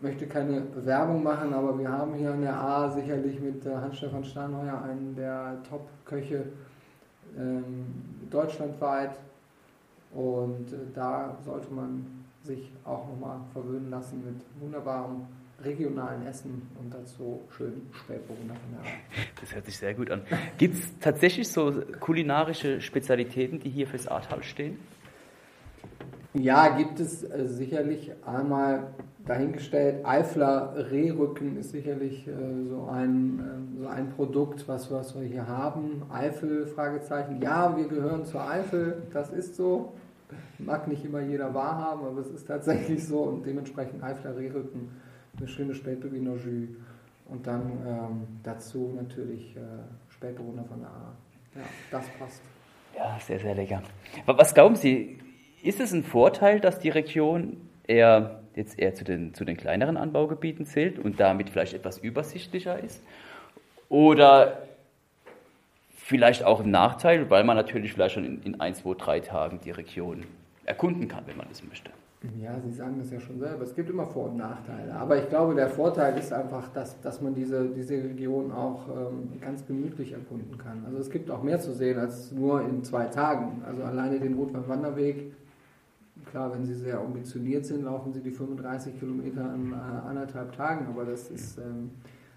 Möchte 0.01 0.27
keine 0.27 0.63
Werbung 0.85 1.23
machen, 1.23 1.53
aber 1.53 1.79
wir 1.79 1.89
haben 1.89 2.13
hier 2.15 2.31
an 2.31 2.41
der 2.41 2.55
A 2.55 2.89
sicherlich 2.91 3.39
mit 3.39 3.65
äh, 3.65 3.75
Hans-Stefan 3.75 4.23
Steinheuer 4.23 4.81
einen 4.81 5.15
der 5.15 5.57
Top-Köche 5.69 6.45
ähm, 7.37 7.85
deutschlandweit. 8.29 9.17
Und 10.13 10.71
äh, 10.71 10.77
da 10.93 11.37
sollte 11.43 11.73
man 11.73 12.05
sich 12.43 12.71
auch 12.83 13.07
nochmal 13.07 13.39
verwöhnen 13.53 13.89
lassen 13.89 14.23
mit 14.25 14.61
wunderbarem 14.61 15.25
regionalen 15.63 16.25
Essen 16.27 16.69
und 16.79 16.93
dazu 16.93 17.41
schön 17.55 17.87
Spätburgunder 17.93 18.55
von 18.55 18.71
der 18.71 18.79
Art. 18.79 18.99
Das 19.39 19.53
hört 19.53 19.65
sich 19.65 19.77
sehr 19.77 19.93
gut 19.93 20.11
an. 20.11 20.21
Gibt 20.57 20.75
es 20.75 20.99
tatsächlich 20.99 21.47
so 21.49 21.83
kulinarische 21.99 22.81
Spezialitäten, 22.81 23.59
die 23.59 23.69
hier 23.69 23.87
fürs 23.87 24.07
Arthaus 24.07 24.45
stehen? 24.45 24.77
Ja, 26.35 26.67
gibt 26.75 26.99
es 26.99 27.23
äh, 27.23 27.47
sicherlich 27.47 28.11
einmal 28.25 28.87
dahingestellt. 29.25 30.05
Eifler 30.05 30.73
Rehrücken 30.91 31.57
ist 31.57 31.71
sicherlich 31.71 32.27
äh, 32.27 32.31
so, 32.69 32.89
ein, 32.91 33.39
äh, 33.39 33.81
so 33.81 33.87
ein 33.87 34.09
Produkt, 34.09 34.67
was, 34.67 34.91
was 34.91 35.17
wir 35.19 35.25
hier 35.25 35.47
haben. 35.47 36.03
Eifel, 36.11 36.67
Fragezeichen. 36.67 37.41
Ja, 37.41 37.77
wir 37.77 37.87
gehören 37.87 38.25
zur 38.25 38.47
Eifel, 38.47 39.03
das 39.13 39.29
ist 39.29 39.55
so. 39.55 39.93
Mag 40.59 40.87
nicht 40.87 41.05
immer 41.05 41.21
jeder 41.21 41.53
wahrhaben, 41.53 42.05
aber 42.05 42.19
es 42.19 42.29
ist 42.29 42.47
tatsächlich 42.47 43.05
so 43.05 43.19
und 43.19 43.45
dementsprechend 43.45 44.03
Eifler 44.03 44.35
Rehrücken 44.35 44.89
eine 45.37 45.47
schöne 45.47 45.73
Spätburgunder 45.73 46.33
Jus 46.33 46.75
und 47.29 47.47
dann 47.47 47.61
ähm, 47.87 48.27
dazu 48.43 48.93
natürlich 48.95 49.55
äh, 49.55 49.59
Spätburgunder 50.09 50.65
von 50.65 50.79
der 50.79 50.89
A. 50.89 51.13
Ja, 51.55 51.61
das 51.91 52.05
passt. 52.19 52.41
Ja, 52.95 53.17
sehr, 53.19 53.39
sehr 53.39 53.55
lecker. 53.55 53.81
Was 54.25 54.53
glauben 54.53 54.75
Sie, 54.75 55.19
ist 55.65 55.79
es 55.79 55.91
ein 55.93 56.03
Vorteil, 56.03 56.59
dass 56.59 56.79
die 56.79 56.89
Region 56.89 57.57
eher 57.87 58.39
jetzt 58.55 58.79
eher 58.79 58.95
zu 58.95 59.03
den, 59.03 59.33
zu 59.33 59.45
den 59.45 59.57
kleineren 59.57 59.97
Anbaugebieten 59.97 60.65
zählt 60.65 60.97
und 60.97 61.19
damit 61.19 61.49
vielleicht 61.49 61.73
etwas 61.73 61.97
übersichtlicher 61.97 62.79
ist? 62.79 63.01
Oder 63.89 64.59
vielleicht 65.95 66.43
auch 66.43 66.61
ein 66.61 66.71
Nachteil, 66.71 67.29
weil 67.29 67.43
man 67.43 67.57
natürlich 67.57 67.93
vielleicht 67.93 68.15
schon 68.15 68.25
in, 68.25 68.43
in 68.43 68.61
ein, 68.61 68.75
zwei, 68.75 68.93
drei 68.93 69.19
Tagen 69.19 69.59
die 69.63 69.71
Region 69.71 70.23
erkunden 70.65 71.07
kann, 71.07 71.23
wenn 71.27 71.37
man 71.37 71.47
das 71.49 71.63
möchte? 71.63 71.91
Ja, 72.41 72.59
Sie 72.59 72.71
sagen 72.71 72.95
das 72.97 73.11
ja 73.11 73.19
schon 73.19 73.39
selber. 73.39 73.63
Es 73.63 73.75
gibt 73.75 73.89
immer 73.89 74.07
Vor- 74.07 74.29
und 74.29 74.37
Nachteile. 74.37 74.93
Aber 74.95 75.17
ich 75.17 75.29
glaube, 75.29 75.53
der 75.53 75.69
Vorteil 75.69 76.17
ist 76.17 76.33
einfach, 76.33 76.69
dass, 76.69 76.99
dass 77.01 77.21
man 77.21 77.35
diese, 77.35 77.65
diese 77.69 77.95
Region 77.95 78.51
auch 78.51 78.87
ähm, 78.89 79.39
ganz 79.39 79.65
gemütlich 79.67 80.13
erkunden 80.13 80.57
kann. 80.57 80.83
Also 80.85 80.97
es 80.97 81.11
gibt 81.11 81.29
auch 81.29 81.43
mehr 81.43 81.59
zu 81.59 81.73
sehen 81.73 81.99
als 81.99 82.31
nur 82.31 82.61
in 82.61 82.83
zwei 82.83 83.05
Tagen. 83.05 83.61
Also 83.67 83.83
alleine 83.83 84.19
den 84.19 84.33
Rotwald-Wanderweg, 84.33 85.33
klar, 86.25 86.53
wenn 86.53 86.65
Sie 86.65 86.75
sehr 86.75 86.99
ambitioniert 86.99 87.65
sind, 87.65 87.83
laufen 87.83 88.13
Sie 88.13 88.21
die 88.21 88.31
35 88.31 88.99
Kilometer 88.99 89.53
in 89.53 89.71
äh, 89.71 89.75
anderthalb 89.75 90.55
Tagen. 90.55 90.87
Aber 90.87 91.05
das 91.05 91.29
ist 91.29 91.57
ähm, 91.57 91.91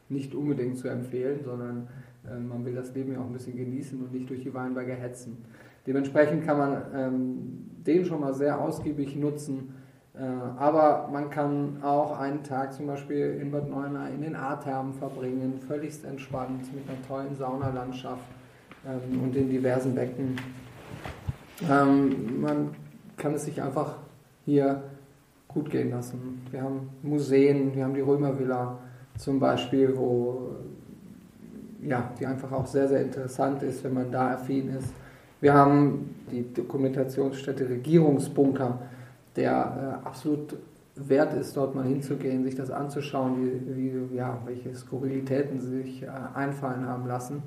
nicht 0.09 0.35
unbedingt 0.35 0.79
zu 0.79 0.89
empfehlen, 0.89 1.41
sondern 1.45 1.89
äh, 2.27 2.39
man 2.39 2.65
will 2.65 2.75
das 2.75 2.95
Leben 2.95 3.13
ja 3.13 3.21
auch 3.21 3.27
ein 3.27 3.33
bisschen 3.33 3.57
genießen 3.57 4.01
und 4.01 4.13
nicht 4.13 4.29
durch 4.31 4.43
die 4.43 4.53
Weinberge 4.55 4.95
hetzen. 4.95 5.45
Dementsprechend 5.87 6.45
kann 6.45 6.59
man 6.59 6.83
ähm, 6.95 7.39
den 7.87 8.05
schon 8.05 8.21
mal 8.21 8.35
sehr 8.35 8.61
ausgiebig 8.61 9.17
nutzen. 9.17 9.75
Äh, 10.15 10.23
aber 10.59 11.09
man 11.13 11.31
kann 11.31 11.83
auch 11.83 12.19
einen 12.19 12.43
Tag 12.43 12.73
zum 12.73 12.87
Beispiel 12.87 13.39
in 13.41 13.51
Bad 13.51 13.69
Neuenahr 13.69 14.11
in 14.11 14.23
den 14.23 14.35
A-Thermen 14.35 14.93
verbringen, 14.93 15.59
völlig 15.67 16.05
entspannt 16.05 16.75
mit 16.75 16.89
einer 16.89 17.01
tollen 17.07 17.35
Saunalandschaft 17.37 18.25
ähm, 18.87 19.23
und 19.23 19.35
den 19.35 19.49
diversen 19.49 19.95
Becken. 19.95 20.37
Ähm, 21.71 22.41
man 22.41 22.71
kann 23.19 23.35
es 23.35 23.45
sich 23.45 23.61
einfach 23.63 23.97
hier 24.45 24.83
gut 25.49 25.71
gehen 25.71 25.91
lassen. 25.91 26.43
Wir 26.51 26.63
haben 26.63 26.89
Museen, 27.03 27.75
wir 27.75 27.85
haben 27.85 27.95
die 27.95 28.01
Römervilla 28.01 28.79
zum 29.17 29.41
Beispiel, 29.41 29.97
wo 29.97 30.57
ja, 31.83 32.11
die 32.19 32.27
einfach 32.27 32.51
auch 32.53 32.67
sehr, 32.67 32.89
sehr 32.89 33.03
interessant 33.03 33.63
ist, 33.63 33.85
wenn 33.85 33.95
man 33.95 34.11
da 34.11 34.35
affin 34.35 34.71
ist. 34.71 34.93
Wir 35.41 35.55
haben 35.55 36.17
die 36.31 36.53
Dokumentationsstätte 36.53 37.69
Regierungsbunker, 37.69 38.81
der 39.37 40.01
äh, 40.03 40.07
absolut 40.07 40.57
wert 40.97 41.35
ist, 41.35 41.57
dort 41.57 41.77
mal 41.77 41.85
hinzugehen, 41.85 42.43
sich 42.43 42.57
das 42.57 42.71
anzuschauen, 42.71 43.37
wie, 43.77 44.11
wie 44.11 44.17
ja, 44.17 44.39
welche 44.45 44.75
Skurrilitäten 44.75 45.61
sich 45.61 46.03
äh, 46.03 46.09
einfallen 46.35 46.87
haben 46.87 47.07
lassen. 47.07 47.43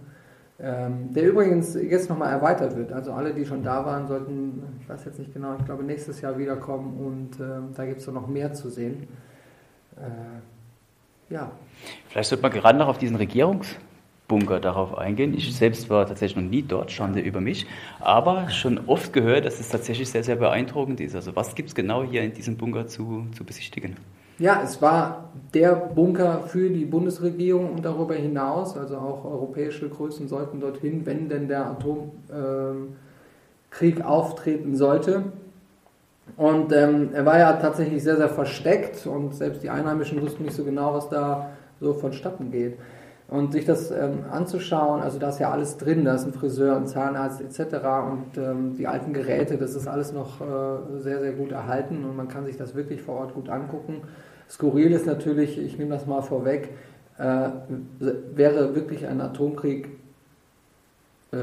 Ähm, 0.64 1.12
der 1.12 1.24
übrigens 1.30 1.74
jetzt 1.74 2.08
nochmal 2.08 2.32
erweitert 2.32 2.76
wird. 2.76 2.92
Also 2.92 3.14
alle, 3.14 3.34
die 3.34 3.46
schon 3.46 3.64
da 3.64 3.84
waren, 3.84 4.08
sollten, 4.08 4.62
ich 4.80 4.88
weiß 4.88 5.06
jetzt 5.06 5.18
nicht 5.18 5.34
genau, 5.34 5.56
ich 5.58 5.66
glaube 5.66 5.84
nächstes 5.84 6.22
Jahr 6.22 6.38
wiederkommen 6.38 6.98
und 6.98 7.40
äh, 7.44 7.76
da 7.76 7.86
gibt 7.86 8.00
es 8.02 8.08
noch 8.08 8.28
mehr 8.28 8.54
zu 8.54 8.70
sehen. 8.70 9.08
Äh, 9.98 11.34
ja. 11.34 11.52
Vielleicht 12.10 12.30
sollte 12.30 12.44
man 12.44 12.52
gerade 12.52 12.78
noch 12.78 12.90
auf 12.90 13.00
diesen 13.00 13.16
Regierungs 13.16 13.76
Bunker 14.28 14.60
darauf 14.60 14.98
eingehen. 14.98 15.34
Ich 15.34 15.54
selbst 15.54 15.90
war 15.90 16.06
tatsächlich 16.06 16.42
noch 16.42 16.50
nie 16.50 16.62
dort, 16.62 16.92
Schande 16.92 17.20
über 17.20 17.42
mich, 17.42 17.66
aber 18.00 18.50
schon 18.50 18.80
oft 18.88 19.14
gehört, 19.14 19.46
dass 19.46 19.60
es 19.60 19.70
tatsächlich 19.70 20.10
sehr, 20.10 20.24
sehr 20.24 20.36
beeindruckend 20.36 21.02
ist. 21.02 21.16
Also 21.16 21.36
was 21.36 21.56
gibt 21.56 21.70
es 21.70 21.76
genau 21.76 22.04
hier 22.04 22.22
in 22.22 22.34
diesem 22.34 22.56
Bunker 22.56 22.88
zu, 22.88 23.26
zu 23.36 23.44
besichtigen? 23.44 23.98
Ja, 24.42 24.62
es 24.64 24.82
war 24.82 25.30
der 25.54 25.76
Bunker 25.76 26.46
für 26.48 26.72
die 26.72 26.86
Bundesregierung 26.86 27.74
und 27.74 27.86
darüber 27.86 28.16
hinaus, 28.16 28.76
also 28.76 28.98
auch 28.98 29.24
europäische 29.24 29.88
Größen 29.88 30.28
sollten 30.28 30.60
dorthin, 30.60 31.06
wenn 31.06 31.30
denn 31.30 31.48
der 31.48 31.68
Atomkrieg 31.68 32.90
ähm, 34.00 34.02
auftreten 34.02 34.76
sollte. 34.76 35.26
Und 36.38 36.74
ähm, 36.74 37.10
er 37.14 37.24
war 37.24 37.38
ja 37.38 37.54
tatsächlich 37.54 38.02
sehr, 38.02 38.18
sehr 38.18 38.30
versteckt 38.30 39.06
und 39.06 39.36
selbst 39.36 39.62
die 39.62 39.70
Einheimischen 39.70 40.20
wussten 40.24 40.42
nicht 40.46 40.56
so 40.56 40.64
genau, 40.64 40.96
was 40.96 41.08
da 41.10 41.52
so 41.80 41.94
vonstatten 41.94 42.50
geht. 42.50 42.80
Und 43.28 43.52
sich 43.52 43.66
das 43.66 43.92
ähm, 43.92 44.26
anzuschauen, 44.32 45.04
also 45.04 45.20
da 45.20 45.30
ist 45.30 45.40
ja 45.40 45.52
alles 45.52 45.78
drin, 45.78 46.04
da 46.04 46.16
ist 46.16 46.26
ein 46.26 46.34
Friseur, 46.34 46.78
ein 46.78 46.88
Zahnarzt 46.88 47.42
etc. 47.42 47.76
Und 48.12 48.38
ähm, 48.40 48.76
die 48.76 48.88
alten 48.88 49.14
Geräte, 49.14 49.60
das 49.60 49.76
ist 49.76 49.88
alles 49.88 50.14
noch 50.14 50.42
äh, 50.42 51.00
sehr, 51.00 51.20
sehr 51.20 51.34
gut 51.34 51.52
erhalten 51.52 52.04
und 52.06 52.18
man 52.18 52.28
kann 52.28 52.46
sich 52.46 52.58
das 52.58 52.74
wirklich 52.74 53.04
vor 53.04 53.18
Ort 53.18 53.36
gut 53.36 53.48
angucken. 53.48 54.02
Skurril 54.52 54.92
ist 54.92 55.06
natürlich, 55.06 55.58
ich 55.58 55.78
nehme 55.78 55.92
das 55.92 56.06
mal 56.06 56.22
vorweg, 56.22 56.70
äh, 57.18 57.50
wäre 58.00 58.76
wirklich 58.76 59.08
ein 59.08 59.22
Atomkrieg 59.22 59.88
äh, 61.32 61.38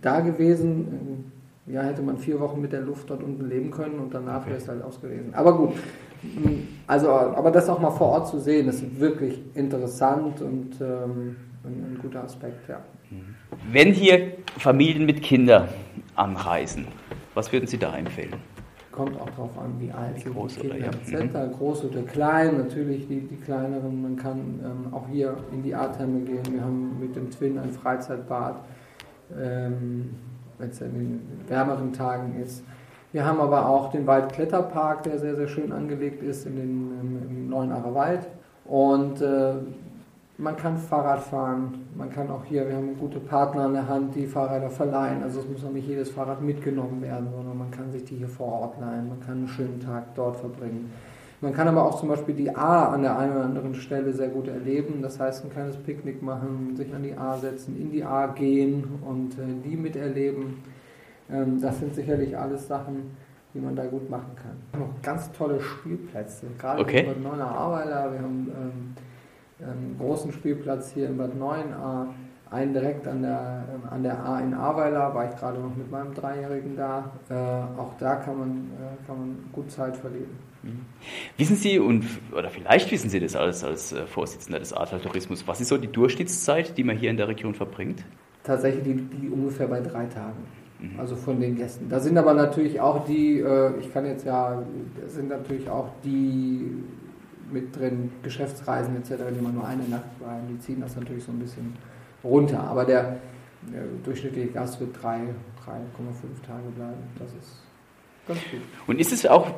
da 0.00 0.20
gewesen, 0.20 1.30
ja, 1.66 1.82
hätte 1.82 2.00
man 2.00 2.16
vier 2.16 2.40
Wochen 2.40 2.60
mit 2.60 2.72
der 2.72 2.80
Luft 2.80 3.10
dort 3.10 3.22
unten 3.22 3.48
leben 3.48 3.70
können 3.70 3.98
und 3.98 4.14
danach 4.14 4.46
wäre 4.46 4.56
es 4.56 4.66
halt 4.66 4.82
aus 4.82 5.00
gewesen. 5.00 5.34
Aber 5.34 5.56
gut, 5.56 5.74
also, 6.86 7.10
aber 7.10 7.50
das 7.50 7.68
auch 7.68 7.80
mal 7.80 7.90
vor 7.90 8.08
Ort 8.08 8.28
zu 8.28 8.38
sehen, 8.38 8.68
ist 8.68 8.98
wirklich 8.98 9.38
interessant 9.54 10.40
und 10.40 10.80
ähm, 10.80 11.36
ein, 11.64 11.84
ein, 11.92 11.98
guter 12.00 12.24
Aspekt, 12.24 12.68
ja. 12.68 12.80
Wenn 13.70 13.92
hier 13.92 14.32
Familien 14.58 15.04
mit 15.04 15.22
Kindern 15.22 15.68
anreisen, 16.14 16.86
was 17.34 17.52
würden 17.52 17.66
Sie 17.66 17.78
da 17.78 17.96
empfehlen? 17.96 18.34
Kommt 18.96 19.20
auch 19.20 19.28
darauf 19.28 19.58
an, 19.58 19.74
wie 19.78 19.92
alt 19.92 20.18
sind 20.20 20.34
die 20.34 20.60
Kinder 20.60 20.78
ja. 20.78 20.86
etc. 20.86 21.34
Mhm. 21.34 21.52
Groß 21.58 21.84
oder 21.84 22.02
klein, 22.02 22.56
natürlich 22.56 23.06
die, 23.06 23.20
die 23.20 23.36
kleineren. 23.36 24.00
Man 24.00 24.16
kann 24.16 24.38
ähm, 24.64 24.94
auch 24.94 25.06
hier 25.08 25.36
in 25.52 25.62
die 25.62 25.74
Artherme 25.74 26.20
gehen. 26.20 26.42
Wir 26.50 26.62
haben 26.62 26.98
mit 26.98 27.14
dem 27.14 27.30
Twin 27.30 27.58
ein 27.58 27.72
Freizeitbad, 27.72 28.56
ähm, 29.38 30.14
wenn 30.56 30.70
es 30.70 30.80
in 30.80 30.94
den 30.94 31.20
wärmeren 31.46 31.92
Tagen 31.92 32.40
ist. 32.42 32.64
Wir 33.12 33.26
haben 33.26 33.38
aber 33.40 33.68
auch 33.68 33.90
den 33.90 34.06
Waldkletterpark, 34.06 35.02
der 35.02 35.18
sehr, 35.18 35.36
sehr 35.36 35.48
schön 35.48 35.72
angelegt 35.72 36.22
ist 36.22 36.46
in 36.46 36.56
den, 36.56 37.26
im 37.28 37.48
neuen 37.50 37.72
Wald. 37.94 38.26
Und 38.64 39.20
äh, 39.20 39.56
man 40.38 40.56
kann 40.56 40.76
Fahrrad 40.76 41.20
fahren, 41.20 41.86
man 41.96 42.10
kann 42.10 42.30
auch 42.30 42.44
hier, 42.44 42.68
wir 42.68 42.76
haben 42.76 42.98
gute 42.98 43.20
Partner 43.20 43.62
an 43.64 43.72
der 43.72 43.88
Hand, 43.88 44.14
die 44.14 44.26
Fahrräder 44.26 44.68
verleihen. 44.68 45.22
Also 45.22 45.40
es 45.40 45.48
muss 45.48 45.64
auch 45.64 45.72
nicht 45.72 45.88
jedes 45.88 46.10
Fahrrad 46.10 46.42
mitgenommen 46.42 47.00
werden, 47.00 47.28
sondern 47.34 47.56
man 47.56 47.70
kann 47.70 47.90
sich 47.90 48.04
die 48.04 48.16
hier 48.16 48.28
vor 48.28 48.52
Ort 48.52 48.80
leihen, 48.80 49.08
man 49.08 49.20
kann 49.20 49.38
einen 49.38 49.48
schönen 49.48 49.80
Tag 49.80 50.14
dort 50.14 50.36
verbringen. 50.36 50.90
Man 51.40 51.52
kann 51.52 51.68
aber 51.68 51.84
auch 51.84 51.98
zum 51.98 52.08
Beispiel 52.08 52.34
die 52.34 52.54
A 52.54 52.92
an 52.92 53.02
der 53.02 53.18
einen 53.18 53.32
oder 53.32 53.44
anderen 53.44 53.74
Stelle 53.74 54.12
sehr 54.14 54.28
gut 54.28 54.48
erleben. 54.48 55.02
Das 55.02 55.20
heißt, 55.20 55.44
ein 55.44 55.50
kleines 55.50 55.76
Picknick 55.76 56.22
machen, 56.22 56.74
sich 56.76 56.94
an 56.94 57.02
die 57.02 57.14
A 57.14 57.36
setzen, 57.36 57.78
in 57.78 57.90
die 57.90 58.02
A 58.04 58.26
gehen 58.28 58.84
und 59.06 59.34
äh, 59.34 59.42
die 59.62 59.76
miterleben. 59.76 60.62
Ähm, 61.30 61.60
das 61.60 61.78
sind 61.78 61.94
sicherlich 61.94 62.36
alles 62.36 62.66
Sachen, 62.66 63.16
die 63.52 63.60
man 63.60 63.76
da 63.76 63.84
gut 63.84 64.08
machen 64.08 64.32
kann. 64.34 64.80
Noch 64.80 65.02
ganz 65.02 65.30
tolle 65.32 65.60
Spielplätze, 65.60 66.46
gerade 66.58 66.80
okay. 66.80 67.02
Bad 67.02 67.22
Neuner 67.22 67.50
Ahrweiler. 67.50 68.12
Wir 68.12 68.20
haben 68.20 68.96
ähm, 69.60 69.68
einen 69.68 69.96
großen 69.98 70.32
Spielplatz 70.32 70.92
hier 70.92 71.06
in 71.06 71.16
Bad 71.16 71.32
9a, 71.34 72.08
einen 72.50 72.72
direkt 72.72 73.08
an 73.08 73.22
der, 73.22 73.64
ähm, 73.74 73.88
an 73.90 74.02
der 74.02 74.24
A 74.24 74.40
in 74.40 74.54
Ahrweiler, 74.54 75.14
war 75.14 75.28
ich 75.28 75.36
gerade 75.36 75.58
noch 75.58 75.74
mit 75.74 75.90
meinem 75.90 76.14
Dreijährigen 76.14 76.76
da. 76.76 77.12
Äh, 77.28 77.34
auch 77.78 77.94
da 77.98 78.16
kann 78.16 78.38
man, 78.38 78.50
äh, 78.50 79.06
kann 79.06 79.18
man 79.18 79.36
gut 79.52 79.70
Zeit 79.70 79.96
verleben. 79.96 80.38
Mhm. 80.62 80.80
Wissen 81.36 81.56
Sie, 81.56 81.78
und, 81.78 82.04
oder 82.32 82.50
vielleicht 82.50 82.90
wissen 82.92 83.10
Sie 83.10 83.20
das 83.20 83.34
als, 83.34 83.64
als 83.64 83.92
äh, 83.92 84.06
Vorsitzender 84.06 84.58
des 84.58 84.72
Ahrtal 84.72 85.00
Tourismus, 85.00 85.46
was 85.46 85.60
ist 85.60 85.68
so 85.68 85.76
die 85.76 85.90
Durchschnittszeit, 85.90 86.76
die 86.76 86.84
man 86.84 86.96
hier 86.96 87.10
in 87.10 87.16
der 87.16 87.28
Region 87.28 87.54
verbringt? 87.54 88.04
Tatsächlich 88.44 88.84
die, 88.84 88.94
die 88.94 89.28
ungefähr 89.28 89.66
bei 89.66 89.80
drei 89.80 90.06
Tagen. 90.06 90.44
Mhm. 90.78 91.00
Also 91.00 91.16
von 91.16 91.40
den 91.40 91.56
Gästen. 91.56 91.88
Da 91.88 92.00
sind 92.00 92.16
aber 92.18 92.34
natürlich 92.34 92.80
auch 92.80 93.04
die, 93.04 93.40
äh, 93.40 93.78
ich 93.80 93.92
kann 93.92 94.06
jetzt 94.06 94.24
ja, 94.24 94.62
sind 95.06 95.28
natürlich 95.28 95.68
auch 95.68 95.88
die 96.04 96.84
mit 97.50 97.76
drin, 97.76 98.12
Geschäftsreisen 98.22 98.96
etc., 98.96 99.24
die 99.36 99.40
man 99.40 99.54
nur 99.54 99.66
eine 99.66 99.82
Nacht 99.84 100.18
bleiben, 100.18 100.46
die 100.48 100.58
ziehen 100.58 100.80
das 100.80 100.96
natürlich 100.96 101.24
so 101.24 101.32
ein 101.32 101.38
bisschen 101.38 101.76
runter. 102.22 102.60
Aber 102.60 102.84
der, 102.84 103.18
der 103.72 103.82
durchschnittliche 104.04 104.48
Gast 104.48 104.80
wird 104.80 104.96
3,5 104.96 105.26
Tage 106.46 106.68
bleiben. 106.74 107.02
Das 107.18 107.28
ist 107.28 107.62
ganz 108.26 108.40
gut. 108.50 108.60
Und 108.86 109.00
ist 109.00 109.12
es 109.12 109.26
auch 109.26 109.50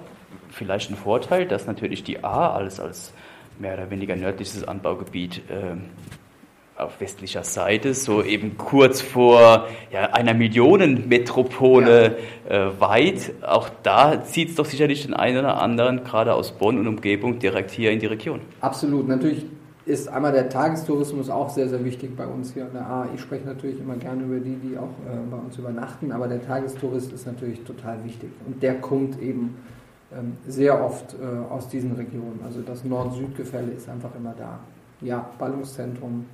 vielleicht 0.50 0.90
ein 0.90 0.96
Vorteil, 0.96 1.46
dass 1.46 1.66
natürlich 1.66 2.04
die 2.04 2.22
A 2.24 2.52
als, 2.52 2.80
als 2.80 3.12
mehr 3.58 3.74
oder 3.74 3.90
weniger 3.90 4.16
nördliches 4.16 4.66
Anbaugebiet 4.66 5.42
äh, 5.50 5.76
auf 6.78 7.00
westlicher 7.00 7.42
Seite, 7.42 7.92
so 7.92 8.22
eben 8.22 8.56
kurz 8.56 9.00
vor 9.00 9.66
ja, 9.90 10.10
einer 10.12 10.32
Millionenmetropole 10.34 12.16
ja. 12.48 12.68
äh, 12.68 12.80
weit. 12.80 13.32
Auch 13.42 13.68
da 13.82 14.22
zieht 14.24 14.50
es 14.50 14.54
doch 14.54 14.64
sicherlich 14.64 15.02
den 15.02 15.14
einen 15.14 15.38
oder 15.38 15.60
anderen, 15.60 16.04
gerade 16.04 16.34
aus 16.34 16.52
Bonn 16.52 16.78
und 16.78 16.86
Umgebung, 16.86 17.38
direkt 17.40 17.72
hier 17.72 17.90
in 17.90 17.98
die 17.98 18.06
Region. 18.06 18.40
Absolut. 18.60 19.08
Natürlich 19.08 19.44
ist 19.86 20.08
einmal 20.08 20.32
der 20.32 20.48
Tagestourismus 20.50 21.30
auch 21.30 21.48
sehr, 21.48 21.68
sehr 21.68 21.84
wichtig 21.84 22.14
bei 22.16 22.26
uns 22.26 22.52
hier 22.52 22.66
an 22.66 22.72
der 22.74 22.86
A. 22.86 23.08
Ich 23.14 23.22
spreche 23.22 23.46
natürlich 23.46 23.80
immer 23.80 23.96
gerne 23.96 24.22
über 24.22 24.38
die, 24.38 24.56
die 24.56 24.76
auch 24.76 24.84
äh, 24.84 25.16
bei 25.30 25.36
uns 25.36 25.56
übernachten, 25.56 26.12
aber 26.12 26.28
der 26.28 26.46
Tagestourist 26.46 27.12
ist 27.12 27.26
natürlich 27.26 27.64
total 27.64 28.04
wichtig. 28.04 28.30
Und 28.46 28.62
der 28.62 28.80
kommt 28.80 29.20
eben 29.20 29.56
ähm, 30.12 30.36
sehr 30.46 30.84
oft 30.84 31.14
äh, 31.14 31.52
aus 31.52 31.68
diesen 31.68 31.92
Regionen. 31.92 32.40
Also 32.44 32.60
das 32.60 32.84
Nord-Süd-Gefälle 32.84 33.72
ist 33.72 33.88
einfach 33.88 34.14
immer 34.14 34.34
da. 34.38 34.60
Ja, 35.00 35.30
Ballungszentrum, 35.38 36.26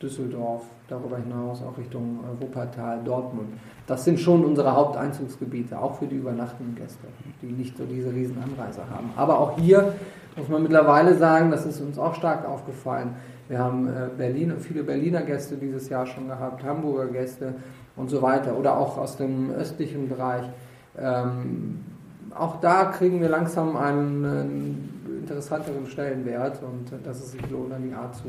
Düsseldorf, 0.00 0.62
darüber 0.88 1.16
hinaus 1.16 1.62
auch 1.62 1.76
Richtung 1.76 2.20
Wuppertal, 2.40 3.00
Dortmund. 3.04 3.48
Das 3.86 4.04
sind 4.04 4.20
schon 4.20 4.44
unsere 4.44 4.74
Haupteinzugsgebiete, 4.74 5.78
auch 5.78 5.98
für 5.98 6.06
die 6.06 6.16
übernachtenden 6.16 6.76
Gäste, 6.76 7.08
die 7.42 7.46
nicht 7.46 7.76
so 7.76 7.84
diese 7.84 8.12
riesen 8.12 8.38
Anreise 8.42 8.82
haben. 8.90 9.10
Aber 9.16 9.40
auch 9.40 9.58
hier 9.58 9.94
muss 10.36 10.48
man 10.48 10.62
mittlerweile 10.62 11.16
sagen, 11.16 11.50
das 11.50 11.66
ist 11.66 11.80
uns 11.80 11.98
auch 11.98 12.14
stark 12.14 12.46
aufgefallen. 12.46 13.16
Wir 13.48 13.58
haben 13.58 13.88
äh, 13.88 14.08
Berlin, 14.16 14.54
viele 14.60 14.84
Berliner 14.84 15.22
Gäste 15.22 15.56
dieses 15.56 15.88
Jahr 15.88 16.06
schon 16.06 16.28
gehabt, 16.28 16.62
Hamburger 16.62 17.10
Gäste 17.10 17.54
und 17.96 18.08
so 18.08 18.22
weiter 18.22 18.56
oder 18.56 18.76
auch 18.76 18.98
aus 18.98 19.16
dem 19.16 19.50
östlichen 19.50 20.08
Bereich. 20.08 20.44
Ähm, 20.96 21.80
auch 22.34 22.60
da 22.60 22.84
kriegen 22.86 23.20
wir 23.20 23.28
langsam 23.28 23.76
einen, 23.76 24.94
interessanteren 25.28 25.86
Stellenwert 25.86 26.62
und 26.62 26.92
äh, 26.92 27.02
dass 27.02 27.18
es 27.18 27.32
sich 27.32 27.50
lohnt, 27.50 27.72
an 27.72 27.82
die 27.82 27.94
Art 27.94 28.14
zu 28.14 28.28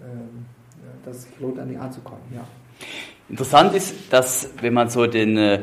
ähm, 0.00 0.44
dass 1.04 1.16
es 1.16 1.22
sich 1.24 1.32
lohnt, 1.40 1.58
an 1.58 1.68
die 1.68 1.76
A 1.76 1.90
zu 1.90 2.00
kommen. 2.00 2.22
Ja. 2.34 2.44
Interessant 3.28 3.74
ist, 3.74 4.12
dass 4.12 4.50
wenn 4.60 4.74
man 4.74 4.90
so 4.90 5.06
den, 5.06 5.36
äh, 5.36 5.62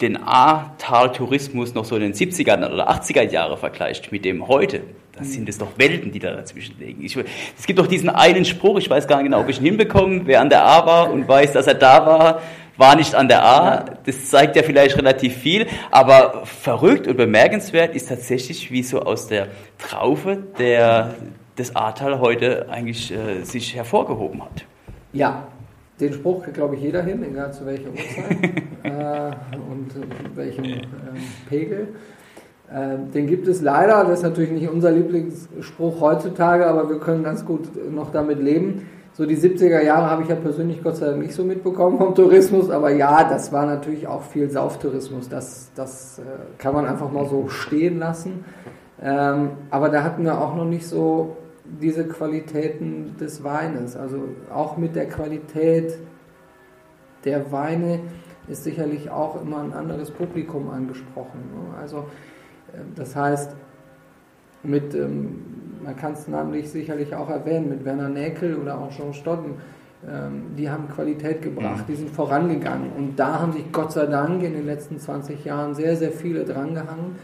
den 0.00 0.16
A-Tal-Tourismus 0.22 1.74
noch 1.74 1.84
so 1.84 1.96
in 1.96 2.02
den 2.02 2.14
70er 2.14 2.72
oder 2.72 2.90
80er 2.90 3.22
Jahre 3.22 3.56
vergleicht 3.56 4.10
mit 4.10 4.24
dem 4.24 4.48
heute, 4.48 4.82
das 5.16 5.32
sind 5.32 5.48
es 5.48 5.58
doch 5.58 5.78
Welten, 5.78 6.10
die 6.10 6.18
da 6.18 6.32
dazwischen 6.32 6.76
liegen. 6.80 7.04
Ich, 7.04 7.16
es 7.16 7.66
gibt 7.66 7.78
doch 7.78 7.86
diesen 7.86 8.10
einen 8.10 8.44
Spruch, 8.44 8.78
ich 8.78 8.90
weiß 8.90 9.06
gar 9.06 9.18
nicht 9.18 9.26
genau, 9.26 9.40
ob 9.40 9.48
ich 9.48 9.58
ihn 9.58 9.64
hinbekomme, 9.64 10.22
wer 10.24 10.40
an 10.40 10.50
der 10.50 10.64
A 10.64 10.84
war 10.86 11.12
und 11.12 11.28
weiß, 11.28 11.52
dass 11.52 11.68
er 11.68 11.74
da 11.74 12.04
war, 12.04 12.42
war 12.76 12.96
nicht 12.96 13.14
an 13.14 13.28
der 13.28 13.44
A. 13.44 13.84
Das 14.04 14.28
zeigt 14.28 14.56
ja 14.56 14.64
vielleicht 14.64 14.96
relativ 14.96 15.36
viel, 15.36 15.66
aber 15.92 16.44
verrückt 16.44 17.06
und 17.06 17.16
bemerkenswert 17.16 17.94
ist 17.94 18.08
tatsächlich, 18.08 18.72
wie 18.72 18.82
so 18.82 19.02
aus 19.02 19.28
der 19.28 19.48
Traufe 19.78 20.38
der, 20.58 21.14
das 21.56 21.76
Ahrtal 21.76 22.20
heute 22.20 22.68
eigentlich 22.68 23.12
äh, 23.12 23.42
sich 23.42 23.74
hervorgehoben 23.74 24.42
hat. 24.42 24.64
Ja, 25.12 25.46
den 26.00 26.12
Spruch 26.12 26.42
kriegt, 26.42 26.56
glaube 26.56 26.74
ich, 26.74 26.82
jeder 26.82 27.02
hin, 27.02 27.22
egal 27.22 27.52
zu 27.52 27.64
welcher 27.66 27.88
Uhrzeit 27.90 28.62
äh, 28.82 28.90
und 29.70 29.90
äh, 29.94 30.36
welchem 30.36 30.64
äh, 30.64 30.82
Pegel. 31.48 31.88
Ähm, 32.72 33.12
den 33.12 33.26
gibt 33.26 33.46
es 33.46 33.60
leider, 33.60 34.04
das 34.04 34.18
ist 34.18 34.22
natürlich 34.24 34.50
nicht 34.50 34.68
unser 34.68 34.90
Lieblingsspruch 34.90 36.00
heutzutage, 36.00 36.66
aber 36.66 36.88
wir 36.88 36.98
können 36.98 37.22
ganz 37.22 37.44
gut 37.44 37.68
noch 37.92 38.10
damit 38.10 38.40
leben. 38.40 38.86
So 39.12 39.26
die 39.26 39.36
70er 39.36 39.80
Jahre 39.80 40.10
habe 40.10 40.22
ich 40.22 40.28
ja 40.28 40.34
persönlich 40.34 40.82
Gott 40.82 40.96
sei 40.96 41.06
Dank 41.06 41.22
nicht 41.22 41.34
so 41.34 41.44
mitbekommen 41.44 41.98
vom 41.98 42.16
Tourismus, 42.16 42.70
aber 42.70 42.90
ja, 42.90 43.22
das 43.22 43.52
war 43.52 43.64
natürlich 43.64 44.08
auch 44.08 44.22
viel 44.22 44.50
Sauftourismus. 44.50 45.28
Das, 45.28 45.70
das 45.76 46.18
äh, 46.18 46.22
kann 46.58 46.74
man 46.74 46.86
einfach 46.86 47.12
mal 47.12 47.26
so 47.26 47.48
stehen 47.48 48.00
lassen. 48.00 48.44
Ähm, 49.00 49.50
aber 49.70 49.90
da 49.90 50.02
hatten 50.02 50.24
wir 50.24 50.40
auch 50.40 50.56
noch 50.56 50.64
nicht 50.64 50.88
so 50.88 51.36
diese 51.64 52.06
Qualitäten 52.06 53.16
des 53.18 53.42
Weines. 53.42 53.96
Also 53.96 54.28
auch 54.52 54.76
mit 54.76 54.94
der 54.96 55.08
Qualität 55.08 55.98
der 57.24 57.50
Weine 57.52 58.00
ist 58.48 58.64
sicherlich 58.64 59.10
auch 59.10 59.40
immer 59.40 59.62
ein 59.62 59.72
anderes 59.72 60.10
Publikum 60.10 60.68
angesprochen. 60.70 61.40
Ne? 61.54 61.78
Also 61.78 61.98
äh, 62.72 62.80
das 62.94 63.16
heißt, 63.16 63.56
mit, 64.62 64.94
ähm, 64.94 65.42
man 65.82 65.96
kann 65.96 66.12
es 66.12 66.28
namentlich 66.28 66.70
sicherlich 66.70 67.14
auch 67.14 67.30
erwähnen, 67.30 67.68
mit 67.68 67.84
Werner 67.84 68.08
Näkel 68.08 68.56
oder 68.56 68.78
auch 68.78 68.90
Jean 68.90 69.14
Stodden, 69.14 69.54
ähm, 70.06 70.54
die 70.56 70.68
haben 70.68 70.88
Qualität 70.88 71.40
gebracht, 71.40 71.88
mhm. 71.88 71.92
die 71.92 71.96
sind 71.96 72.10
vorangegangen. 72.10 72.92
Und 72.92 73.16
da 73.18 73.40
haben 73.40 73.52
sich 73.52 73.70
Gott 73.72 73.92
sei 73.92 74.06
Dank 74.06 74.42
in 74.42 74.52
den 74.52 74.66
letzten 74.66 74.98
20 74.98 75.44
Jahren 75.44 75.74
sehr, 75.74 75.96
sehr 75.96 76.12
viele 76.12 76.44
drangehangen 76.44 77.16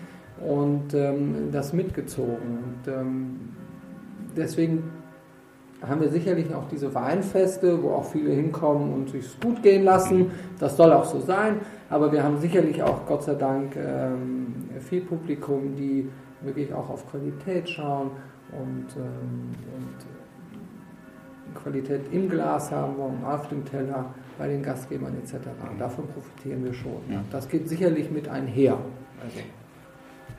und 0.47 0.95
ähm, 0.95 1.51
das 1.53 1.73
mitgezogen. 1.75 2.59
Und 2.87 2.93
deswegen 4.37 4.91
haben 5.87 6.01
wir 6.01 6.11
sicherlich 6.11 6.55
auch 6.55 6.69
diese 6.69 6.95
Weinfeste, 6.95 7.83
wo 7.83 7.91
auch 7.93 8.05
viele 8.05 8.33
hinkommen 8.33 8.93
und 8.93 9.11
sich 9.11 9.25
gut 9.41 9.63
gehen 9.63 9.85
lassen. 9.85 10.31
Das 10.59 10.77
soll 10.77 10.93
auch 10.93 11.07
so 11.07 11.21
sein. 11.21 11.61
Aber 11.89 12.13
wir 12.13 12.23
haben 12.23 12.39
sicherlich 12.39 12.83
auch, 12.83 13.07
Gott 13.07 13.23
sei 13.23 13.35
Dank, 13.35 13.77
ähm, 13.77 14.69
viel 14.81 15.01
Publikum, 15.01 15.75
die 15.77 16.09
wirklich 16.43 16.73
auch 16.73 16.89
auf 16.91 17.11
Qualität 17.11 17.69
schauen 17.69 18.11
und, 18.53 18.87
ähm, 18.97 19.51
und 19.77 20.03
äh, 20.05 21.59
Qualität 21.63 22.03
im 22.13 22.29
Glas 22.29 22.71
haben 22.71 22.97
wollen, 22.97 23.25
auf 23.25 23.49
dem 23.49 23.65
Teller, 23.65 24.15
bei 24.39 24.49
den 24.49 24.63
Gastgebern 24.63 25.15
etc. 25.23 25.49
Davon 25.79 26.07
profitieren 26.09 26.65
wir 26.65 26.73
schon. 26.73 27.01
Das 27.31 27.49
geht 27.49 27.69
sicherlich 27.69 28.11
mit 28.11 28.29
einher. 28.29 28.79
Also. 29.23 29.41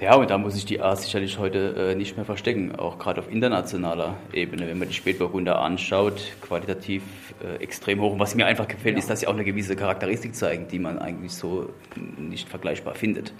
Ja, 0.01 0.15
und 0.15 0.31
da 0.31 0.39
muss 0.39 0.55
sich 0.55 0.65
die 0.65 0.81
A 0.81 0.95
sicherlich 0.95 1.37
heute 1.37 1.75
äh, 1.91 1.95
nicht 1.95 2.15
mehr 2.15 2.25
verstecken, 2.25 2.75
auch 2.75 2.97
gerade 2.97 3.19
auf 3.19 3.31
internationaler 3.31 4.15
Ebene. 4.33 4.65
Wenn 4.67 4.79
man 4.79 4.87
die 4.87 4.95
Spätburgunder 4.95 5.61
anschaut, 5.61 6.23
qualitativ 6.41 7.03
äh, 7.39 7.61
extrem 7.61 8.01
hoch. 8.01 8.13
Und 8.13 8.19
was 8.19 8.33
mir 8.33 8.47
einfach 8.47 8.67
gefällt, 8.67 8.95
ja. 8.95 8.99
ist, 8.99 9.11
dass 9.11 9.19
sie 9.19 9.27
auch 9.27 9.35
eine 9.35 9.43
gewisse 9.43 9.75
Charakteristik 9.75 10.33
zeigen, 10.33 10.67
die 10.67 10.79
man 10.79 10.97
eigentlich 10.97 11.33
so 11.33 11.69
nicht 12.17 12.49
vergleichbar 12.49 12.95
findet. 12.95 13.31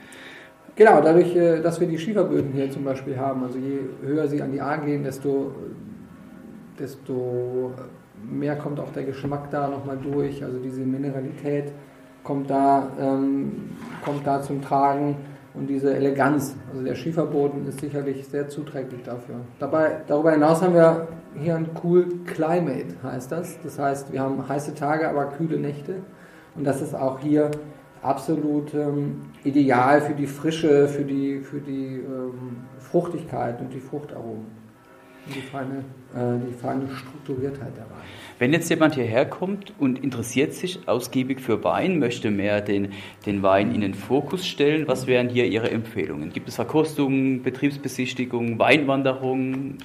Genau, 0.75 1.01
dadurch, 1.01 1.35
äh, 1.35 1.63
dass 1.63 1.79
wir 1.79 1.87
die 1.87 1.97
Schieferböden 1.97 2.53
hier 2.53 2.69
zum 2.69 2.83
Beispiel 2.83 3.17
haben, 3.17 3.43
also 3.43 3.57
je 3.57 3.79
höher 4.05 4.27
sie 4.27 4.39
an 4.39 4.51
die 4.51 4.61
A 4.61 4.75
gehen, 4.75 5.03
desto, 5.03 5.55
desto 6.77 7.73
mehr 8.23 8.55
kommt 8.55 8.79
auch 8.79 8.91
der 8.91 9.05
Geschmack 9.05 9.49
da 9.49 9.67
nochmal 9.67 9.97
durch, 9.97 10.43
also 10.43 10.59
diese 10.59 10.81
Mineralität 10.81 11.71
kommt 12.23 12.51
da, 12.51 12.87
ähm, 12.99 13.71
kommt 14.05 14.27
da 14.27 14.43
zum 14.43 14.61
Tragen 14.61 15.15
und 15.53 15.67
diese 15.67 15.93
Eleganz. 15.93 16.55
Also 16.71 16.83
der 16.83 16.95
Schieferboden 16.95 17.67
ist 17.67 17.79
sicherlich 17.79 18.27
sehr 18.27 18.47
zuträglich 18.47 19.03
dafür. 19.03 19.35
Dabei, 19.59 20.01
darüber 20.07 20.31
hinaus 20.31 20.61
haben 20.61 20.73
wir 20.73 21.07
hier 21.39 21.55
ein 21.55 21.69
Cool 21.83 22.07
Climate, 22.25 22.95
heißt 23.03 23.31
das. 23.31 23.57
Das 23.63 23.77
heißt, 23.77 24.11
wir 24.11 24.21
haben 24.21 24.47
heiße 24.47 24.73
Tage, 24.75 25.09
aber 25.09 25.25
kühle 25.25 25.57
Nächte. 25.57 25.95
Und 26.55 26.65
das 26.65 26.81
ist 26.81 26.95
auch 26.95 27.19
hier 27.19 27.51
absolut 28.01 28.73
ähm, 28.73 29.21
ideal 29.43 30.01
für 30.01 30.13
die 30.13 30.27
Frische, 30.27 30.87
für 30.87 31.03
die, 31.03 31.39
für 31.39 31.59
die 31.59 31.97
ähm, 31.97 32.65
Fruchtigkeit 32.79 33.61
und 33.61 33.73
die 33.73 33.79
Fruchtaromen. 33.79 34.60
Die 35.27 35.41
feine, 35.41 35.85
äh, 36.15 36.39
die 36.47 36.53
feine 36.53 36.87
Strukturiertheit 36.89 37.77
der 37.77 37.83
Weine. 37.83 38.01
Wenn 38.39 38.53
jetzt 38.53 38.69
jemand 38.69 38.95
hierher 38.95 39.25
kommt 39.25 39.71
und 39.79 40.03
interessiert 40.03 40.53
sich 40.53 40.87
ausgiebig 40.87 41.39
für 41.39 41.63
Wein, 41.63 41.99
möchte 41.99 42.31
mehr 42.31 42.61
den, 42.61 42.89
den 43.25 43.43
Wein 43.43 43.73
in 43.73 43.81
den 43.81 43.93
Fokus 43.93 44.47
stellen, 44.47 44.87
was 44.87 45.05
wären 45.05 45.29
hier 45.29 45.45
Ihre 45.45 45.69
Empfehlungen? 45.69 46.33
Gibt 46.33 46.49
es 46.49 46.55
Verkostungen, 46.55 47.43
Betriebsbesichtigungen, 47.43 48.57
Weinwanderungen 48.57 49.77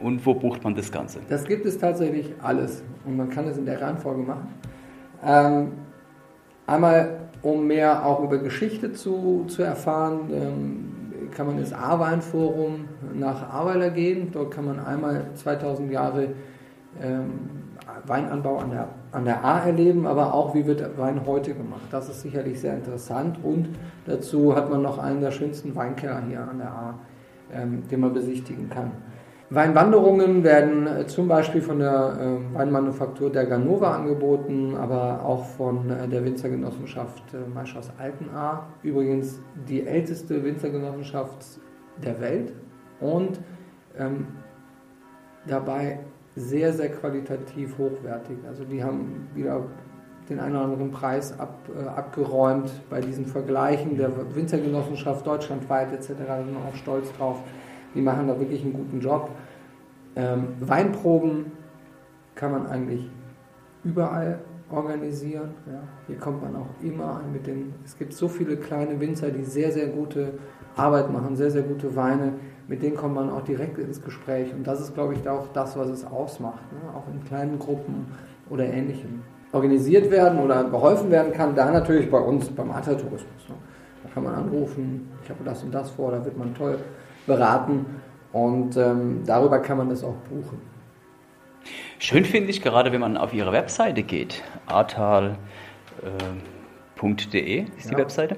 und 0.00 0.24
wo 0.24 0.34
bucht 0.34 0.62
man 0.62 0.76
das 0.76 0.92
Ganze? 0.92 1.20
Das 1.28 1.44
gibt 1.44 1.66
es 1.66 1.76
tatsächlich 1.76 2.32
alles 2.40 2.84
und 3.04 3.16
man 3.16 3.30
kann 3.30 3.48
es 3.48 3.58
in 3.58 3.66
der 3.66 3.80
Reihenfolge 3.80 4.22
machen. 4.22 4.54
Ähm, 5.26 5.72
einmal, 6.66 7.28
um 7.42 7.66
mehr 7.66 8.06
auch 8.06 8.22
über 8.22 8.38
Geschichte 8.38 8.92
zu, 8.92 9.44
zu 9.48 9.62
erfahren, 9.62 10.30
ähm, 10.32 10.93
kann 11.34 11.46
man 11.46 11.58
ins 11.58 11.72
A-Weinforum 11.72 12.88
nach 13.14 13.52
Aweiler 13.52 13.90
gehen. 13.90 14.30
Dort 14.32 14.52
kann 14.52 14.66
man 14.66 14.78
einmal 14.78 15.26
2000 15.34 15.90
Jahre 15.90 16.28
ähm, 17.02 17.64
Weinanbau 18.06 18.58
an 18.58 18.70
der, 18.70 18.88
an 19.12 19.24
der 19.24 19.44
A 19.44 19.60
erleben, 19.60 20.06
aber 20.06 20.34
auch, 20.34 20.54
wie 20.54 20.66
wird 20.66 20.98
Wein 20.98 21.22
heute 21.26 21.54
gemacht. 21.54 21.82
Das 21.90 22.08
ist 22.08 22.22
sicherlich 22.22 22.60
sehr 22.60 22.74
interessant 22.74 23.38
und 23.42 23.68
dazu 24.06 24.54
hat 24.54 24.70
man 24.70 24.82
noch 24.82 24.98
einen 24.98 25.20
der 25.20 25.30
schönsten 25.30 25.74
Weinkeller 25.74 26.22
hier 26.26 26.40
an 26.40 26.58
der 26.58 26.70
A, 26.70 26.94
ähm, 27.52 27.86
den 27.88 28.00
man 28.00 28.12
besichtigen 28.12 28.68
kann. 28.70 28.92
Weinwanderungen 29.54 30.42
werden 30.42 30.86
äh, 30.86 31.06
zum 31.06 31.28
Beispiel 31.28 31.60
von 31.60 31.78
der 31.78 32.18
äh, 32.18 32.54
Weinmanufaktur 32.54 33.30
der 33.30 33.46
Ganova 33.46 33.94
angeboten, 33.94 34.74
aber 34.76 35.24
auch 35.24 35.44
von 35.44 35.90
äh, 35.90 36.08
der 36.08 36.24
Winzergenossenschaft 36.24 37.22
äh, 37.34 37.48
Maischhaus 37.52 37.90
Altenaar. 37.98 38.68
Übrigens 38.82 39.40
die 39.68 39.86
älteste 39.86 40.42
Winzergenossenschaft 40.42 41.60
der 42.02 42.20
Welt 42.20 42.52
und 43.00 43.40
ähm, 43.98 44.26
dabei 45.46 46.00
sehr, 46.36 46.72
sehr 46.72 46.90
qualitativ 46.90 47.78
hochwertig. 47.78 48.38
Also 48.48 48.64
die 48.64 48.82
haben 48.82 49.28
wieder 49.34 49.62
den 50.28 50.40
einen 50.40 50.56
oder 50.56 50.64
anderen 50.64 50.90
Preis 50.90 51.38
ab, 51.38 51.68
äh, 51.74 51.86
abgeräumt 51.86 52.70
bei 52.90 53.00
diesen 53.00 53.26
Vergleichen 53.26 53.96
der 53.96 54.10
Winzergenossenschaft 54.34 55.26
deutschlandweit 55.26 55.92
etc. 55.92 56.12
Da 56.26 56.38
sind 56.38 56.54
wir 56.54 56.64
auch 56.68 56.74
stolz 56.76 57.12
drauf. 57.18 57.40
Die 57.94 58.00
machen 58.00 58.28
da 58.28 58.38
wirklich 58.38 58.62
einen 58.62 58.72
guten 58.72 59.00
Job. 59.00 59.30
Ähm, 60.16 60.48
Weinproben 60.60 61.52
kann 62.34 62.52
man 62.52 62.66
eigentlich 62.66 63.08
überall 63.84 64.40
organisieren. 64.70 65.50
Ja. 65.66 65.82
Hier 66.06 66.16
kommt 66.16 66.42
man 66.42 66.56
auch 66.56 66.68
immer 66.82 67.20
mit 67.32 67.46
den. 67.46 67.74
Es 67.84 67.96
gibt 67.96 68.12
so 68.12 68.28
viele 68.28 68.56
kleine 68.56 68.98
Winzer, 68.98 69.30
die 69.30 69.44
sehr, 69.44 69.70
sehr 69.72 69.88
gute 69.88 70.32
Arbeit 70.76 71.12
machen, 71.12 71.36
sehr, 71.36 71.50
sehr 71.50 71.62
gute 71.62 71.94
Weine 71.94 72.32
mit 72.66 72.82
denen 72.82 72.96
kommt 72.96 73.14
man 73.14 73.30
auch 73.30 73.42
direkt 73.42 73.78
ins 73.78 74.02
Gespräch. 74.02 74.52
Und 74.54 74.66
das 74.66 74.80
ist, 74.80 74.94
glaube 74.94 75.14
ich, 75.14 75.28
auch 75.28 75.48
das, 75.52 75.76
was 75.76 75.88
es 75.88 76.04
ausmacht. 76.04 76.62
Ne? 76.72 76.78
Auch 76.94 77.04
in 77.12 77.22
kleinen 77.24 77.58
Gruppen 77.58 78.06
oder 78.48 78.64
ähnlichem. 78.64 79.22
Organisiert 79.52 80.10
werden 80.10 80.40
oder 80.40 80.64
geholfen 80.64 81.10
werden 81.10 81.32
kann, 81.32 81.54
da 81.54 81.70
natürlich 81.70 82.10
bei 82.10 82.18
uns 82.18 82.48
beim 82.48 82.70
Artertourismus. 82.70 83.48
Ne? 83.48 83.54
Da 84.02 84.08
kann 84.12 84.24
man 84.24 84.34
anrufen, 84.34 85.08
ich 85.22 85.30
habe 85.30 85.44
das 85.44 85.62
und 85.62 85.72
das 85.72 85.90
vor, 85.90 86.10
da 86.10 86.24
wird 86.24 86.36
man 86.36 86.54
toll 86.54 86.78
beraten. 87.26 87.86
Und 88.32 88.76
ähm, 88.76 89.22
darüber 89.26 89.60
kann 89.60 89.78
man 89.78 89.88
das 89.88 90.02
auch 90.02 90.16
buchen. 90.28 90.60
Schön 91.98 92.24
finde 92.24 92.50
ich 92.50 92.62
gerade, 92.62 92.92
wenn 92.92 93.00
man 93.00 93.16
auf 93.16 93.32
Ihre 93.32 93.52
Webseite 93.52 94.02
geht, 94.02 94.42
Ahrtal. 94.66 95.36
Äh 96.02 96.53
www.straußenwirtschaft.de 96.96 97.64
ist 97.76 97.90
die 97.90 97.96
Webseite. 97.96 98.36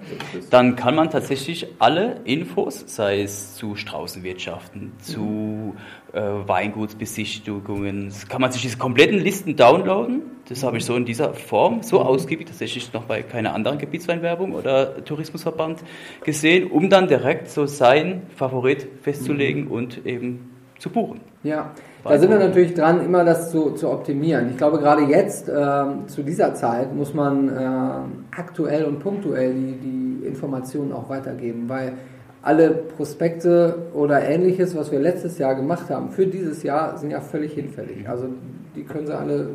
Dann 0.51 0.77
kann 0.77 0.95
man 0.95 1.11
tatsächlich 1.11 1.67
alle 1.79 2.21
Infos, 2.25 2.85
sei 2.87 3.23
es 3.23 3.55
zu 3.55 3.77
Straußenwirtschaften, 3.77 4.93
zu 5.01 5.75
äh, 6.13 6.21
Weingutsbesichtigungen, 6.21 8.13
kann 8.29 8.41
man 8.41 8.53
sich 8.53 8.63
diese 8.63 8.79
kompletten 8.79 9.19
Listen 9.19 9.57
downloaden. 9.57 10.23
Das 10.49 10.63
habe 10.63 10.77
ich 10.79 10.85
so 10.85 10.95
in 10.97 11.05
dieser 11.05 11.35
Form, 11.35 11.83
so 11.83 12.01
ausgiebig, 12.01 12.47
tatsächlich 12.47 12.93
noch 12.93 13.05
bei 13.05 13.23
keiner 13.23 13.55
anderen 13.55 13.79
Gebietsweinwerbung 13.79 14.53
oder 14.53 15.05
Tourismusverband 15.05 15.83
gesehen, 16.25 16.71
um 16.71 16.89
dann 16.89 17.09
direkt 17.09 17.51
so 17.51 17.67
sein 17.67 18.23
Favorit 18.37 18.87
festzulegen 19.03 19.65
mhm. 19.65 19.71
und 19.71 20.07
eben 20.07 20.51
zu 20.79 20.91
buchen. 20.91 21.21
Ja, 21.43 21.73
da 22.09 22.19
sind 22.19 22.31
wir 22.31 22.39
natürlich 22.39 22.75
dran, 22.75 23.05
immer 23.05 23.25
das 23.25 23.51
zu, 23.51 23.71
zu 23.73 23.91
optimieren. 23.91 24.51
Ich 24.51 24.57
glaube, 24.57 24.79
gerade 24.79 25.03
jetzt, 25.03 25.49
äh, 25.49 25.85
zu 26.07 26.23
dieser 26.23 26.55
Zeit, 26.55 26.95
muss 26.95 27.15
man 27.15 27.49
äh, 27.49 28.37
aktuell 28.37 28.85
und 28.85 29.01
punktuell 29.01 29.55
die, 29.55 29.73
die 29.73 30.27
Informationen 30.27 30.93
auch 30.93 31.09
weitergeben, 31.09 31.69
weil 31.69 31.95
alle 32.43 32.71
Prospekte 32.71 33.89
oder 33.93 34.23
ähnliches, 34.23 34.77
was 34.77 34.93
wir 34.93 35.01
letztes 35.01 35.39
Jahr 35.39 35.55
gemacht 35.55 35.91
haben, 35.91 36.11
für 36.11 36.27
dieses 36.27 36.63
Jahr 36.63 36.97
sind 36.97 37.11
ja 37.11 37.21
völlig 37.21 37.55
hinfällig. 37.55 38.09
Also 38.09 38.29
die 38.75 38.85
können 38.85 39.07
sie 39.07 39.17
alle 39.17 39.51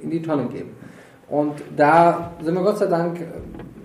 in 0.00 0.10
die 0.10 0.22
Tonne 0.22 0.46
geben. 0.46 0.70
Und 1.28 1.52
da 1.76 2.32
sind 2.42 2.54
wir 2.54 2.62
Gott 2.62 2.78
sei 2.78 2.86
Dank 2.86 3.18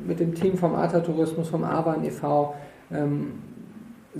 mit 0.06 0.20
dem 0.20 0.34
Team 0.34 0.58
vom 0.58 0.76
Arta 0.76 1.00
Tourismus, 1.00 1.50
vom 1.50 1.64
Avan 1.64 2.04
e.V., 2.04 2.56
ähm, 2.92 3.32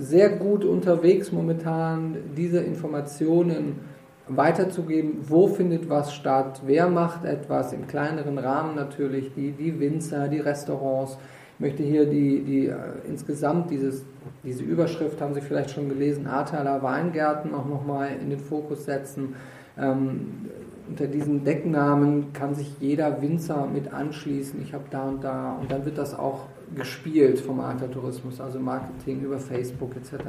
sehr 0.00 0.30
gut 0.30 0.64
unterwegs 0.64 1.30
momentan, 1.30 2.16
diese 2.36 2.60
Informationen 2.60 3.80
weiterzugeben, 4.28 5.18
wo 5.28 5.46
findet 5.48 5.90
was 5.90 6.14
statt, 6.14 6.62
wer 6.64 6.88
macht 6.88 7.24
etwas, 7.24 7.72
im 7.72 7.86
kleineren 7.86 8.38
Rahmen 8.38 8.76
natürlich, 8.76 9.34
die, 9.34 9.52
die 9.52 9.78
Winzer, 9.78 10.28
die 10.28 10.38
Restaurants. 10.38 11.18
Ich 11.54 11.60
möchte 11.60 11.82
hier 11.82 12.06
die, 12.06 12.42
die 12.42 12.66
äh, 12.68 12.76
insgesamt 13.06 13.70
dieses, 13.70 14.06
diese 14.42 14.62
Überschrift, 14.62 15.20
haben 15.20 15.34
Sie 15.34 15.42
vielleicht 15.42 15.70
schon 15.70 15.90
gelesen, 15.90 16.26
Ahrtaler 16.26 16.82
Weingärten 16.82 17.52
auch 17.52 17.66
nochmal 17.66 18.08
in 18.22 18.30
den 18.30 18.38
Fokus 18.38 18.86
setzen. 18.86 19.34
Ähm, 19.78 20.48
unter 20.88 21.08
diesen 21.08 21.44
Decknamen 21.44 22.32
kann 22.32 22.54
sich 22.54 22.74
jeder 22.80 23.20
Winzer 23.20 23.66
mit 23.66 23.92
anschließen, 23.92 24.62
ich 24.62 24.72
habe 24.72 24.84
da 24.90 25.08
und 25.08 25.22
da. 25.22 25.56
Und 25.60 25.70
dann 25.70 25.84
wird 25.84 25.98
das 25.98 26.18
auch 26.18 26.46
gespielt 26.74 27.40
vom 27.40 27.60
Artertourismus, 27.60 28.40
also 28.40 28.58
Marketing 28.58 29.20
über 29.22 29.38
Facebook 29.38 29.96
etc. 29.96 30.24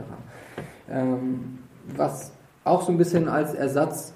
Ähm, 0.89 1.59
was 1.95 2.33
auch 2.63 2.81
so 2.81 2.91
ein 2.91 2.97
bisschen 2.97 3.27
als 3.27 3.53
Ersatz 3.53 4.13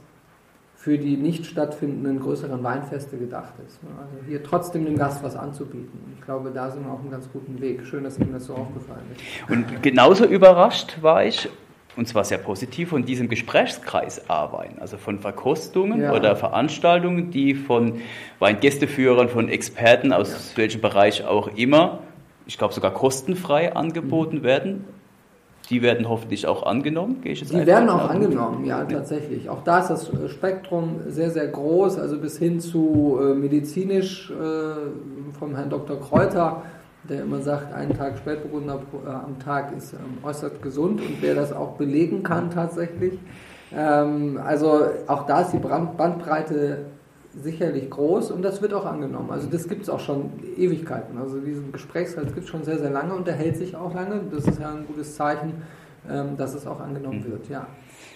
für 0.86 1.00
die 1.00 1.18
nicht 1.18 1.48
stattfindenden 1.48 2.20
größeren 2.20 2.64
Weinfeste 2.64 3.18
gedacht 3.18 3.54
ist. 3.66 3.82
Ne? 3.82 3.90
Also 4.00 4.14
hier 4.28 4.44
trotzdem 4.44 4.86
dem 4.86 4.96
Gast 4.96 5.24
was 5.24 5.36
anzubieten. 5.36 6.14
Ich 6.16 6.24
glaube, 6.24 6.52
da 6.52 6.70
sind 6.70 6.86
wir 6.86 6.92
auf 6.92 7.00
einem 7.00 7.10
ganz 7.10 7.28
guten 7.34 7.60
Weg. 7.60 7.88
Schön, 7.88 8.04
dass 8.04 8.20
Ihnen 8.20 8.34
das 8.34 8.46
so 8.46 8.54
aufgefallen 8.54 9.02
ist. 9.16 9.50
Und 9.50 9.82
genauso 9.82 10.26
überrascht 10.26 11.02
war 11.02 11.26
ich, 11.26 11.50
und 11.98 12.08
zwar 12.08 12.24
sehr 12.24 12.38
positiv, 12.38 12.90
von 12.90 13.04
diesem 13.04 13.30
Gesprächskreis 13.30 14.30
arbeiten, 14.30 14.78
also 14.80 14.98
von 14.98 15.18
Verkostungen 15.18 16.02
ja. 16.02 16.14
oder 16.14 16.36
Veranstaltungen, 16.36 17.32
die 17.32 17.56
von 17.56 18.02
Weingästeführern, 18.38 19.28
von 19.28 19.50
Experten 19.50 20.14
aus 20.14 20.52
ja. 20.52 20.58
welchem 20.58 20.82
Bereich 20.82 21.26
auch 21.26 21.48
immer 21.56 22.02
ich 22.46 22.58
glaube 22.58 22.74
sogar 22.74 22.94
kostenfrei 22.94 23.76
angeboten 23.76 24.44
werden. 24.44 24.86
Die 25.70 25.82
werden 25.82 26.08
hoffentlich 26.08 26.46
auch 26.46 26.64
angenommen, 26.64 27.22
gehe 27.22 27.32
ich 27.32 27.42
jetzt 27.42 27.52
Die 27.52 27.66
werden 27.66 27.90
auch 27.90 28.08
angenommen, 28.08 28.66
ja, 28.66 28.84
tatsächlich. 28.84 29.50
Auch 29.50 29.64
da 29.64 29.80
ist 29.80 29.88
das 29.88 30.12
Spektrum 30.28 31.00
sehr, 31.08 31.32
sehr 31.32 31.48
groß, 31.48 31.98
also 31.98 32.20
bis 32.20 32.38
hin 32.38 32.60
zu 32.60 33.18
äh, 33.20 33.34
medizinisch 33.34 34.30
äh, 34.30 35.34
vom 35.40 35.56
Herrn 35.56 35.72
Dr. 35.72 36.00
Kräuter, 36.00 36.62
der 37.10 37.24
immer 37.24 37.42
sagt, 37.42 37.74
einen 37.74 37.98
Tag 37.98 38.20
Spätburgunder 38.20 38.80
äh, 39.06 39.10
am 39.10 39.40
Tag 39.40 39.76
ist 39.76 39.94
ähm, 39.94 40.24
äußerst 40.24 40.62
gesund 40.62 41.02
und 41.02 41.18
wer 41.22 41.34
das 41.34 41.52
auch 41.52 41.72
belegen 41.78 42.22
kann 42.22 42.52
tatsächlich. 42.52 43.18
Ähm, 43.76 44.40
also 44.44 44.86
auch 45.08 45.26
da 45.26 45.42
ist 45.42 45.52
die 45.52 45.58
Brand 45.58 45.98
Bandbreite 45.98 46.86
sicherlich 47.42 47.90
groß 47.90 48.32
und 48.32 48.42
das 48.42 48.62
wird 48.62 48.74
auch 48.74 48.86
angenommen. 48.86 49.30
Also 49.32 49.48
das 49.50 49.68
gibt 49.68 49.84
es 49.84 49.90
auch 49.90 50.00
schon 50.00 50.32
Ewigkeiten. 50.58 51.18
Also 51.18 51.40
diesen 51.40 51.72
Gesprächskreis 51.72 52.28
gibt 52.28 52.46
es 52.46 52.50
schon 52.50 52.64
sehr, 52.64 52.80
sehr 52.80 52.90
lange 52.90 53.14
und 53.14 53.28
der 53.28 53.36
hält 53.36 53.58
sich 53.58 53.76
auch 53.76 53.94
lange. 53.94 54.22
Das 54.32 54.46
ist 54.46 54.60
ja 54.60 54.72
ein 54.72 54.86
gutes 54.88 55.16
Zeichen, 55.16 55.54
ähm, 56.10 56.38
dass 56.38 56.54
es 56.54 56.66
auch 56.66 56.80
angenommen 56.80 57.20
mhm. 57.20 57.32
wird. 57.32 57.50
Ja. 57.50 57.68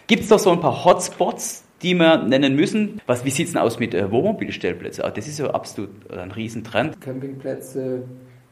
Gibt 0.08 0.24
es 0.24 0.30
doch 0.30 0.40
so 0.40 0.52
ein 0.52 0.60
paar 0.60 0.86
Hotspots, 0.86 1.64
die 1.82 1.96
wir 1.96 2.24
nennen 2.24 2.56
müssen? 2.56 3.02
Was, 3.06 3.26
wie 3.26 3.30
sieht 3.30 3.48
es 3.48 3.54
denn 3.54 3.62
aus 3.62 3.80
mit 3.80 3.94
äh, 3.94 4.10
Wohnmobilstellplätzen? 4.10 5.04
Ah, 5.04 5.12
das 5.12 5.28
ist 5.28 5.40
ja 5.40 5.50
absolut 5.52 5.90
ein 6.12 6.32
Riesentrend. 6.32 7.00
Campingplätze, 7.02 8.04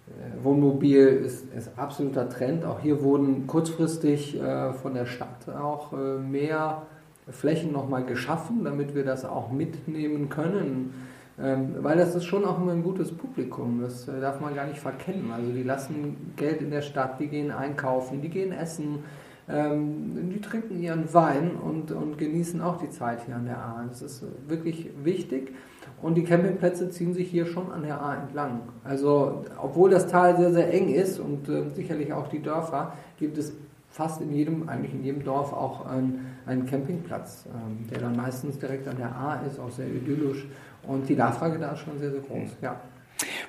äh, 0.07 0.43
Wohnmobil 0.43 1.07
ist, 1.25 1.45
ist 1.53 1.71
absoluter 1.77 2.29
Trend. 2.29 2.65
Auch 2.65 2.81
hier 2.81 3.01
wurden 3.01 3.47
kurzfristig 3.47 4.39
äh, 4.39 4.73
von 4.73 4.93
der 4.93 5.05
Stadt 5.05 5.49
auch 5.49 5.93
äh, 5.93 6.19
mehr 6.19 6.83
Flächen 7.29 7.71
nochmal 7.71 8.05
geschaffen, 8.05 8.63
damit 8.63 8.95
wir 8.95 9.03
das 9.03 9.25
auch 9.25 9.51
mitnehmen 9.51 10.29
können. 10.29 10.93
Ähm, 11.39 11.75
weil 11.81 11.97
das 11.97 12.15
ist 12.15 12.25
schon 12.25 12.45
auch 12.45 12.59
immer 12.59 12.71
ein 12.71 12.81
gutes 12.81 13.11
Publikum, 13.11 13.81
das 13.81 14.07
äh, 14.07 14.19
darf 14.19 14.41
man 14.41 14.55
gar 14.55 14.65
nicht 14.65 14.79
verkennen. 14.79 15.31
Also 15.31 15.51
die 15.51 15.61
lassen 15.61 16.33
Geld 16.35 16.61
in 16.61 16.71
der 16.71 16.81
Stadt, 16.81 17.19
die 17.19 17.27
gehen 17.27 17.51
einkaufen, 17.51 18.21
die 18.21 18.29
gehen 18.29 18.51
essen, 18.51 19.03
ähm, 19.47 20.31
die 20.33 20.41
trinken 20.41 20.81
ihren 20.81 21.13
Wein 21.13 21.51
und, 21.51 21.91
und 21.91 22.17
genießen 22.17 22.59
auch 22.59 22.77
die 22.77 22.89
Zeit 22.89 23.25
hier 23.25 23.35
an 23.35 23.45
der 23.45 23.59
A. 23.59 23.85
Das 23.87 24.01
ist 24.01 24.23
wirklich 24.47 24.89
wichtig. 25.03 25.53
Und 26.01 26.15
die 26.15 26.23
Campingplätze 26.23 26.89
ziehen 26.89 27.13
sich 27.13 27.29
hier 27.29 27.45
schon 27.45 27.71
an 27.71 27.83
der 27.83 28.01
A 28.01 28.15
entlang. 28.15 28.61
Also, 28.83 29.45
obwohl 29.61 29.91
das 29.91 30.07
Tal 30.07 30.37
sehr, 30.37 30.51
sehr 30.51 30.73
eng 30.73 30.89
ist 30.89 31.19
und 31.19 31.47
äh, 31.49 31.69
sicherlich 31.75 32.13
auch 32.13 32.29
die 32.29 32.41
Dörfer, 32.41 32.93
gibt 33.17 33.37
es 33.37 33.53
fast 33.97 34.21
in 34.21 34.31
jedem, 34.31 34.69
eigentlich 34.69 34.93
in 34.93 35.03
jedem 35.03 35.23
Dorf 35.23 35.51
auch 35.51 35.87
einen, 35.87 36.37
einen 36.45 36.67
Campingplatz, 36.67 37.45
ähm, 37.47 37.87
der 37.89 37.99
dann 37.99 38.15
meistens 38.15 38.59
direkt 38.59 38.87
an 38.87 38.97
der 38.97 39.07
A 39.07 39.41
ist, 39.47 39.59
auch 39.59 39.71
sehr 39.71 39.87
idyllisch. 39.87 40.45
Und 40.83 41.09
die 41.09 41.15
Nachfrage 41.15 41.57
da 41.57 41.71
ist 41.71 41.79
schon 41.79 41.97
sehr, 41.97 42.11
sehr 42.11 42.21
groß, 42.21 42.57
ja. 42.61 42.79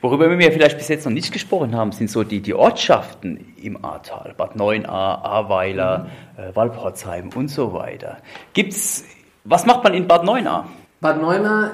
Worüber 0.01 0.39
wir 0.39 0.51
vielleicht 0.51 0.79
bis 0.79 0.89
jetzt 0.89 1.05
noch 1.05 1.13
nicht 1.13 1.33
gesprochen 1.33 1.77
haben, 1.77 1.93
sind 1.93 2.09
so 2.11 2.25
die, 2.25 2.41
die 2.41 2.55
Ortschaften 2.55 3.53
im 3.63 3.85
Ahrtal. 3.85 4.33
Bad 4.39 4.57
9a, 4.57 4.89
Ahrweiler, 4.89 6.09
mhm. 6.37 6.43
äh, 6.43 6.57
Walporzheim 6.57 7.29
und 7.35 7.49
so 7.49 7.75
weiter. 7.75 8.17
Gibt's, 8.55 9.05
was 9.45 9.67
macht 9.67 9.85
man 9.85 9.93
in 9.93 10.09
Bad 10.09 10.23
9a? 10.23 10.65
Bad 11.03 11.23
9a 11.23 11.71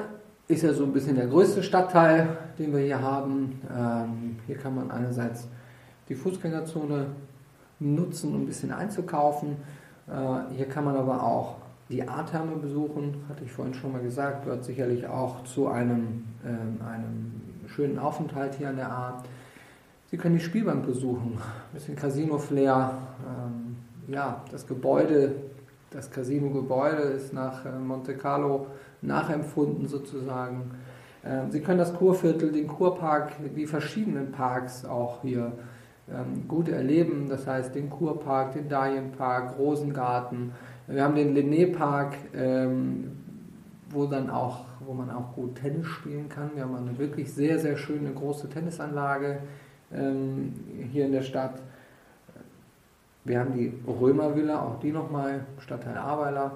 ist 0.49 0.63
ja 0.63 0.73
so 0.73 0.83
ein 0.83 0.91
bisschen 0.91 1.15
der 1.15 1.27
größte 1.27 1.63
Stadtteil, 1.63 2.27
den 2.59 2.73
wir 2.73 2.81
hier 2.81 3.01
haben. 3.01 3.61
Ähm, 3.73 4.39
hier 4.45 4.57
kann 4.57 4.75
man 4.75 4.91
einerseits 4.91 5.47
die 6.09 6.15
Fußgängerzone 6.15 7.07
nutzen, 7.79 8.33
um 8.33 8.43
ein 8.43 8.45
bisschen 8.45 8.71
einzukaufen. 8.71 9.57
Äh, 10.07 10.55
hier 10.55 10.67
kann 10.67 10.85
man 10.85 10.95
aber 10.95 11.23
auch 11.23 11.55
die 11.89 12.07
A-Therme 12.07 12.55
besuchen, 12.55 13.23
hatte 13.29 13.43
ich 13.43 13.51
vorhin 13.51 13.73
schon 13.73 13.91
mal 13.91 14.01
gesagt, 14.01 14.43
gehört 14.43 14.63
sicherlich 14.63 15.07
auch 15.07 15.43
zu 15.43 15.67
einem, 15.67 16.25
ähm, 16.43 16.79
einem 16.85 17.41
schönen 17.67 17.99
Aufenthalt 17.99 18.55
hier 18.55 18.69
an 18.69 18.77
der 18.77 18.91
A. 18.91 19.23
Sie 20.09 20.17
können 20.17 20.35
die 20.35 20.43
Spielbank 20.43 20.85
besuchen, 20.85 21.33
ein 21.37 21.73
bisschen 21.73 21.95
Casino-Flair. 21.95 22.97
Ähm, 23.27 23.75
ja, 24.07 24.43
das 24.51 24.65
Gebäude, 24.65 25.35
das 25.91 26.09
Casino-Gebäude 26.09 27.01
ist 27.03 27.33
nach 27.33 27.65
äh, 27.65 27.77
Monte 27.77 28.15
Carlo 28.15 28.67
nachempfunden 29.01 29.87
sozusagen. 29.87 30.71
Ähm, 31.23 31.51
Sie 31.51 31.59
können 31.61 31.79
das 31.79 31.93
Kurviertel, 31.93 32.51
den 32.51 32.67
Kurpark, 32.67 33.33
die 33.55 33.67
verschiedenen 33.67 34.31
Parks 34.31 34.85
auch 34.85 35.21
hier 35.21 35.45
ähm, 35.45 35.53
gut 36.47 36.69
erleben. 36.69 37.27
Das 37.29 37.47
heißt 37.47 37.75
den 37.75 37.89
Kurpark, 37.89 38.53
den 38.53 38.69
Dalienpark, 38.69 39.57
Rosengarten. 39.57 40.51
Wir 40.87 41.03
haben 41.03 41.15
den 41.15 41.35
Linné-Park, 41.35 42.15
ähm, 42.35 43.11
wo 43.89 44.09
wo 44.09 44.93
man 44.93 45.09
auch 45.09 45.33
gut 45.33 45.55
Tennis 45.55 45.87
spielen 45.87 46.29
kann. 46.29 46.51
Wir 46.53 46.63
haben 46.63 46.75
eine 46.75 46.97
wirklich 46.97 47.33
sehr, 47.33 47.57
sehr 47.59 47.75
schöne 47.77 48.11
große 48.11 48.49
Tennisanlage 48.49 49.39
ähm, 49.91 50.53
hier 50.91 51.05
in 51.05 51.11
der 51.11 51.23
Stadt. 51.23 51.61
Wir 53.23 53.39
haben 53.39 53.53
die 53.53 53.73
Römervilla, 53.87 54.61
auch 54.61 54.79
die 54.79 54.91
nochmal, 54.91 55.45
Stadtteil 55.57 55.97
Ahrweiler, 55.97 56.51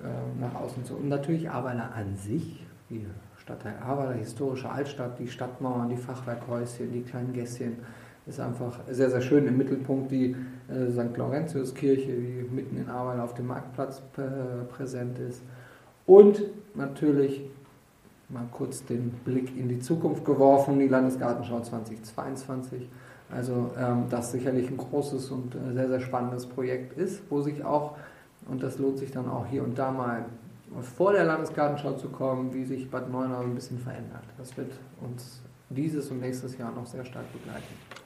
äh, 0.00 0.40
nach 0.40 0.54
außen 0.54 0.84
zu. 0.84 0.96
Und 0.96 1.08
natürlich 1.08 1.48
Ahrweiler 1.48 1.92
an 1.94 2.16
sich, 2.16 2.66
die 2.90 3.06
Stadtteil 3.38 3.76
Ahrweiler, 3.82 4.12
historische 4.12 4.68
Altstadt, 4.68 5.18
die 5.18 5.28
Stadtmauern, 5.28 5.88
die 5.88 5.96
Fachwerkhäuschen, 5.96 6.92
die 6.92 7.02
kleinen 7.02 7.32
Gässchen 7.32 7.78
ist 8.30 8.40
einfach 8.40 8.78
sehr, 8.90 9.10
sehr 9.10 9.20
schön. 9.20 9.46
Im 9.46 9.58
Mittelpunkt 9.58 10.10
die 10.10 10.34
äh, 10.68 10.90
St. 10.90 11.16
Laurentiuskirche, 11.16 12.12
die 12.12 12.46
mitten 12.50 12.76
in 12.76 12.88
Arbeit 12.88 13.20
auf 13.20 13.34
dem 13.34 13.48
Marktplatz 13.48 14.02
äh, 14.16 14.64
präsent 14.72 15.18
ist. 15.18 15.42
Und 16.06 16.42
natürlich 16.74 17.42
mal 18.28 18.46
kurz 18.52 18.84
den 18.84 19.10
Blick 19.24 19.56
in 19.56 19.68
die 19.68 19.80
Zukunft 19.80 20.24
geworfen, 20.24 20.78
die 20.78 20.88
Landesgartenschau 20.88 21.60
2022. 21.60 22.88
Also 23.30 23.70
ähm, 23.78 24.04
das 24.08 24.32
sicherlich 24.32 24.70
ein 24.70 24.76
großes 24.76 25.30
und 25.30 25.54
äh, 25.54 25.72
sehr, 25.74 25.88
sehr 25.88 26.00
spannendes 26.00 26.46
Projekt 26.46 26.96
ist, 26.96 27.22
wo 27.30 27.42
sich 27.42 27.64
auch, 27.64 27.96
und 28.48 28.62
das 28.62 28.78
lohnt 28.78 28.98
sich 28.98 29.10
dann 29.10 29.28
auch 29.28 29.46
hier 29.46 29.62
und 29.62 29.78
da 29.78 29.90
mal 29.90 30.24
vor 30.96 31.12
der 31.12 31.24
Landesgartenschau 31.24 31.94
zu 31.94 32.08
kommen, 32.08 32.54
wie 32.54 32.64
sich 32.64 32.88
Bad 32.90 33.10
Neuenahr 33.10 33.42
ein 33.42 33.54
bisschen 33.54 33.78
verändert. 33.78 34.22
Das 34.38 34.56
wird 34.56 34.72
uns 35.00 35.42
dieses 35.70 36.10
und 36.10 36.20
nächstes 36.20 36.58
Jahr 36.58 36.72
noch 36.72 36.86
sehr 36.86 37.04
stark 37.04 37.32
begleiten. 37.32 37.62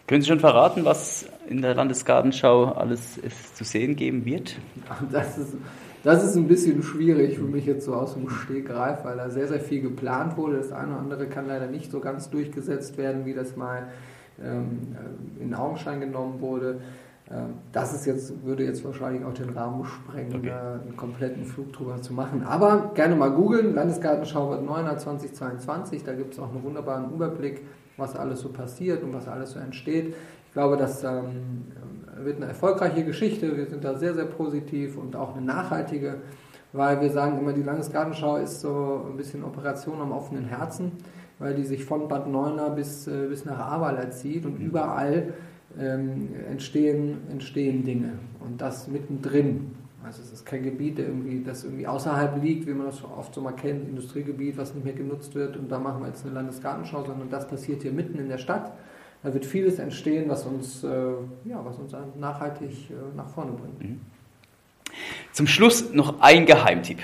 Können 0.07 0.21
Sie 0.21 0.29
schon 0.29 0.41
verraten, 0.41 0.85
was 0.85 1.27
in 1.49 1.63
der 1.63 1.75
Landesgartenschau 1.75 2.73
alles 2.73 3.19
es 3.19 3.55
zu 3.55 3.65
sehen 3.65 3.97
geben 3.97 4.25
wird? 4.25 4.57
Das 5.11 5.39
ist, 5.39 5.55
das 6.03 6.23
ist 6.23 6.37
ein 6.37 6.47
bisschen 6.47 6.83
schwierig 6.83 7.39
für 7.39 7.45
mich 7.45 7.65
jetzt 7.65 7.87
so 7.87 7.95
aus 7.95 8.13
dem 8.13 8.29
Stegreif, 8.29 9.05
weil 9.05 9.17
da 9.17 9.31
sehr, 9.31 9.49
sehr 9.49 9.61
viel 9.61 9.81
geplant 9.81 10.37
wurde. 10.37 10.59
Das 10.59 10.71
eine 10.71 10.93
oder 10.93 11.01
andere 11.01 11.27
kann 11.27 11.47
leider 11.47 11.67
nicht 11.67 11.91
so 11.91 12.01
ganz 12.01 12.29
durchgesetzt 12.29 12.99
werden, 12.99 13.25
wie 13.25 13.33
das 13.33 13.57
mal 13.57 13.89
ähm, 14.43 14.95
in 15.41 15.55
Augenschein 15.55 16.01
genommen 16.01 16.43
wurde. 16.43 16.81
Ähm, 17.31 17.55
das 17.73 17.95
ist 17.95 18.07
jetzt, 18.07 18.45
würde 18.45 18.65
jetzt 18.65 18.85
wahrscheinlich 18.85 19.25
auch 19.25 19.35
den 19.35 19.51
Rahmen 19.51 19.85
sprengen, 19.85 20.37
okay. 20.37 20.51
einen 20.51 20.97
kompletten 20.97 21.45
Flug 21.45 21.73
drüber 21.73 22.01
zu 22.03 22.13
machen. 22.13 22.43
Aber 22.43 22.93
gerne 22.95 23.17
mal 23.17 23.31
googeln, 23.31 23.75
Landesgartenschau 23.75 24.51
wird 24.51 24.65
9. 24.65 24.99
2022, 24.99 26.05
da 26.05 26.13
gibt 26.15 26.35
es 26.35 26.41
auch 26.41 26.51
einen 26.51 26.63
wunderbaren 26.63 27.13
Überblick 27.13 27.63
was 27.97 28.17
alles 28.17 28.41
so 28.41 28.49
passiert 28.51 29.03
und 29.03 29.13
was 29.13 29.29
alles 29.29 29.53
so 29.53 29.59
entsteht. 29.59 30.15
Ich 30.47 30.53
glaube, 30.53 30.77
das 30.77 31.03
ähm, 31.05 31.67
wird 32.17 32.37
eine 32.37 32.47
erfolgreiche 32.47 33.05
Geschichte. 33.05 33.57
Wir 33.57 33.67
sind 33.67 33.85
da 33.85 33.95
sehr, 33.95 34.15
sehr 34.15 34.27
positiv 34.27 34.97
und 34.97 35.17
auch 35.17 35.37
eine 35.37 35.45
nachhaltige, 35.45 36.17
weil 36.73 37.01
wir 37.01 37.11
sagen 37.11 37.39
immer, 37.39 37.53
die 37.53 37.63
Landesgartenschau 37.63 38.37
ist 38.37 38.61
so 38.61 39.05
ein 39.09 39.17
bisschen 39.17 39.45
Operation 39.45 40.01
am 40.01 40.13
offenen 40.13 40.45
Herzen, 40.45 40.93
weil 41.39 41.55
die 41.55 41.65
sich 41.65 41.85
von 41.85 42.09
Bad 42.09 42.29
Neuenahr 42.29 42.71
bis, 42.71 43.07
äh, 43.07 43.27
bis 43.29 43.45
nach 43.45 43.59
Ahrweiler 43.59 44.11
zieht 44.11 44.47
und 44.47 44.57
überall 44.59 45.35
ähm, 45.79 46.29
entstehen, 46.51 47.19
entstehen 47.31 47.85
Dinge 47.85 48.13
und 48.41 48.61
das 48.61 48.89
mittendrin. 48.89 49.73
Also 50.05 50.21
es 50.21 50.33
ist 50.33 50.45
kein 50.45 50.63
Gebiet, 50.63 50.99
irgendwie, 50.99 51.43
das 51.43 51.65
irgendwie 51.65 51.87
außerhalb 51.87 52.43
liegt, 52.43 52.67
wie 52.67 52.75
man 52.75 52.87
das 52.87 53.03
oft 53.03 53.35
so 53.35 53.41
mal 53.41 53.53
kennt, 53.53 53.89
Industriegebiet, 53.89 54.59
was 54.59 54.75
nicht 54.75 54.85
mehr 54.85 54.93
genutzt 54.93 55.35
wird 55.35 55.57
und 55.57 55.71
da 55.73 55.79
machen 55.79 56.03
wir 56.03 56.09
jetzt 56.09 56.25
eine 56.25 56.35
Landesgartenschau, 56.35 57.05
sondern 57.05 57.31
das 57.31 57.49
passiert 57.49 57.83
hier 57.83 57.93
mitten 57.93 58.19
in 58.19 58.29
der 58.29 58.39
Stadt. 58.39 58.73
Da 59.23 59.33
wird 59.33 59.47
vieles 59.47 59.79
entstehen, 59.79 60.29
was 60.29 60.45
uns, 60.45 60.85
äh, 60.85 60.89
ja, 61.47 61.65
was 61.65 61.79
uns 61.79 61.93
nachhaltig 62.19 62.91
äh, 62.91 63.17
nach 63.17 63.29
vorne 63.31 63.53
bringt. 63.53 63.83
Mhm. 63.83 64.01
Zum 65.33 65.47
Schluss 65.47 65.93
noch 65.93 66.21
ein 66.21 66.45
Geheimtipp. 66.45 66.99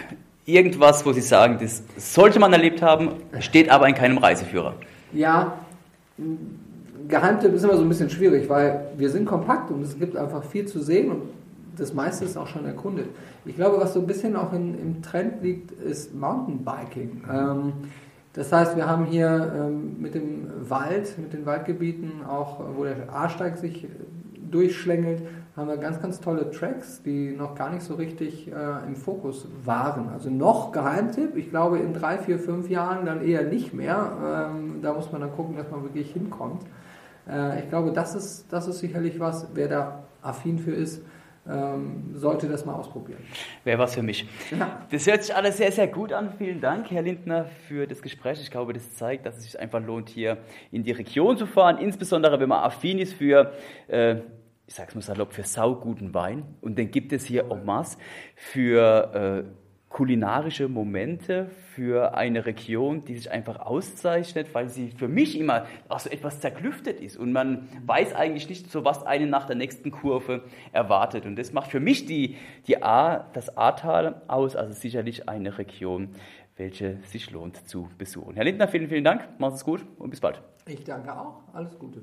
Irgendwas, 0.45 1.07
wo 1.07 1.13
Sie 1.13 1.23
sagen, 1.23 1.59
das 1.61 1.83
sollte 1.97 2.39
man 2.39 2.53
erlebt 2.53 2.83
haben, 2.83 3.13
steht 3.41 3.71
aber 3.71 3.89
in 3.89 3.95
keinem 3.95 4.19
Reiseführer. 4.19 4.75
Ja, 5.13 5.59
Geheimtipp 7.09 7.55
ist 7.55 7.65
immer 7.65 7.77
so 7.77 7.83
ein 7.83 7.89
bisschen 7.89 8.11
schwierig, 8.11 8.49
weil 8.49 8.89
wir 8.97 9.11
sind 9.11 9.27
kompakt 9.27 9.71
und 9.71 9.83
es 9.83 9.99
gibt 9.99 10.17
einfach 10.17 10.45
viel 10.45 10.67
zu 10.67 10.81
sehen 10.81 11.11
und 11.11 11.23
das 11.77 11.95
meiste 11.95 12.25
ist 12.25 12.37
auch 12.37 12.47
schon 12.47 12.65
erkundet. 12.65 13.07
Ich 13.45 13.57
glaube, 13.57 13.81
was 13.81 13.95
so 13.95 14.01
ein 14.01 14.07
bisschen 14.07 14.37
auch 14.37 14.53
in, 14.53 14.79
im 14.79 15.03
Trend 15.03 15.43
liegt, 15.43 15.73
ist 15.73 16.15
Mountainbiking. 16.15 17.23
Ähm, 17.33 17.73
das 18.33 18.53
heißt, 18.53 18.77
wir 18.77 18.87
haben 18.87 19.07
hier 19.07 19.53
ähm, 19.57 19.97
mit 20.01 20.15
dem 20.15 20.47
Wald, 20.69 21.19
mit 21.19 21.33
den 21.33 21.47
Waldgebieten, 21.47 22.25
auch 22.29 22.61
wo 22.77 22.85
der 22.85 23.13
A-Steig 23.13 23.57
sich 23.59 23.89
durchschlängelt, 24.51 25.23
haben 25.61 25.69
wir 25.69 25.77
ganz, 25.77 26.01
ganz 26.01 26.21
tolle 26.21 26.51
Tracks, 26.51 27.03
die 27.03 27.33
noch 27.33 27.55
gar 27.55 27.71
nicht 27.71 27.83
so 27.83 27.95
richtig 27.95 28.49
äh, 28.49 28.87
im 28.87 28.97
Fokus 28.97 29.47
waren. 29.63 30.09
Also 30.09 30.31
noch 30.31 30.73
Geheimtipp, 30.73 31.37
ich 31.37 31.51
glaube 31.51 31.79
in 31.79 31.93
drei, 31.93 32.17
vier, 32.17 32.39
fünf 32.39 32.71
Jahren 32.71 33.05
dann 33.05 33.23
eher 33.23 33.43
nicht 33.43 33.75
mehr. 33.75 34.49
Ähm, 34.51 34.81
da 34.83 34.95
muss 34.95 35.13
man 35.13 35.21
dann 35.21 35.33
gucken, 35.33 35.57
dass 35.57 35.71
man 35.71 35.83
wirklich 35.83 36.13
hinkommt. 36.13 36.63
Äh, 37.29 37.61
ich 37.61 37.69
glaube, 37.69 37.93
das 37.93 38.15
ist, 38.15 38.51
das 38.51 38.69
ist 38.69 38.79
sicherlich 38.79 39.21
was, 39.21 39.49
wer 39.53 39.69
da 39.69 40.05
affin 40.23 40.59
für 40.59 40.73
ist, 40.73 41.03
ähm, 41.47 42.13
sollte 42.15 42.49
das 42.49 42.65
mal 42.65 42.75
ausprobieren. 42.75 43.21
Wäre 43.65 43.79
was 43.79 43.95
für 43.95 44.03
mich. 44.03 44.27
Ja. 44.51 44.87
Das 44.91 45.07
hört 45.07 45.25
sich 45.25 45.35
alles 45.35 45.59
sehr, 45.59 45.73
sehr 45.73 45.89
gut 45.89 46.13
an. 46.13 46.33
Vielen 46.39 46.61
Dank, 46.61 46.91
Herr 46.91 47.03
Lindner, 47.03 47.47
für 47.69 47.87
das 47.87 48.01
Gespräch. 48.01 48.41
Ich 48.41 48.51
glaube, 48.51 48.73
das 48.73 48.95
zeigt, 48.95 49.27
dass 49.27 49.37
es 49.37 49.45
sich 49.45 49.61
einfach 49.61 49.85
lohnt, 49.85 50.09
hier 50.09 50.39
in 50.73 50.85
die 50.85 50.93
Region 50.93 51.37
zu 51.37 51.47
fahren, 51.47 51.77
insbesondere 51.79 52.41
wenn 52.41 52.49
man 52.49 52.63
affin 52.63 52.99
ist 52.99 53.15
für, 53.15 53.53
äh, 53.89 54.17
ich 54.71 54.77
sag's 54.77 54.95
mal 54.95 55.01
salopp, 55.03 55.33
für 55.33 55.43
sauguten 55.43 56.15
Wein. 56.15 56.45
Und 56.61 56.79
den 56.79 56.93
gibt 56.93 57.13
es 57.13 57.25
hier 57.25 57.51
en 57.51 57.65
masse 57.65 57.99
für 58.37 59.45
äh, 59.45 59.51
kulinarische 59.89 60.69
Momente 60.69 61.51
für 61.75 62.15
eine 62.15 62.47
Region, 62.47 63.05
die 63.05 63.17
sich 63.17 63.33
einfach 63.33 63.59
auszeichnet, 63.59 64.55
weil 64.55 64.69
sie 64.69 64.93
für 64.93 65.09
mich 65.09 65.37
immer 65.37 65.67
auch 65.89 65.99
so 65.99 66.09
etwas 66.09 66.41
zerklüftet 66.41 67.01
ist 67.01 67.17
und 67.17 67.33
man 67.33 67.69
weiß 67.85 68.15
eigentlich 68.15 68.49
nicht, 68.49 68.71
so 68.71 68.85
was 68.85 69.05
einen 69.05 69.29
nach 69.29 69.47
der 69.47 69.57
nächsten 69.57 69.91
Kurve 69.91 70.45
erwartet. 70.71 71.27
Und 71.27 71.35
das 71.35 71.53
macht 71.53 71.73
für 71.73 71.81
mich 71.81 72.07
die, 72.07 72.37
die 72.69 72.81
A, 72.81 73.29
das 73.33 73.57
Ahrtal 73.57 74.23
aus, 74.29 74.55
also 74.55 74.73
sicherlich 74.73 75.29
eine 75.29 75.59
Region, 75.59 76.11
welche 76.57 76.99
sich 77.07 77.33
lohnt 77.33 77.67
zu 77.69 77.89
besuchen. 77.99 78.37
Herr 78.37 78.45
Lindner, 78.45 78.69
vielen, 78.69 78.89
vielen 78.89 79.03
Dank, 79.03 79.29
Sie 79.37 79.47
es 79.47 79.65
gut 79.65 79.85
und 79.99 80.11
bis 80.11 80.21
bald. 80.21 80.41
Ich 80.69 80.85
danke 80.85 81.13
auch, 81.13 81.43
alles 81.53 81.77
Gute. 81.77 82.03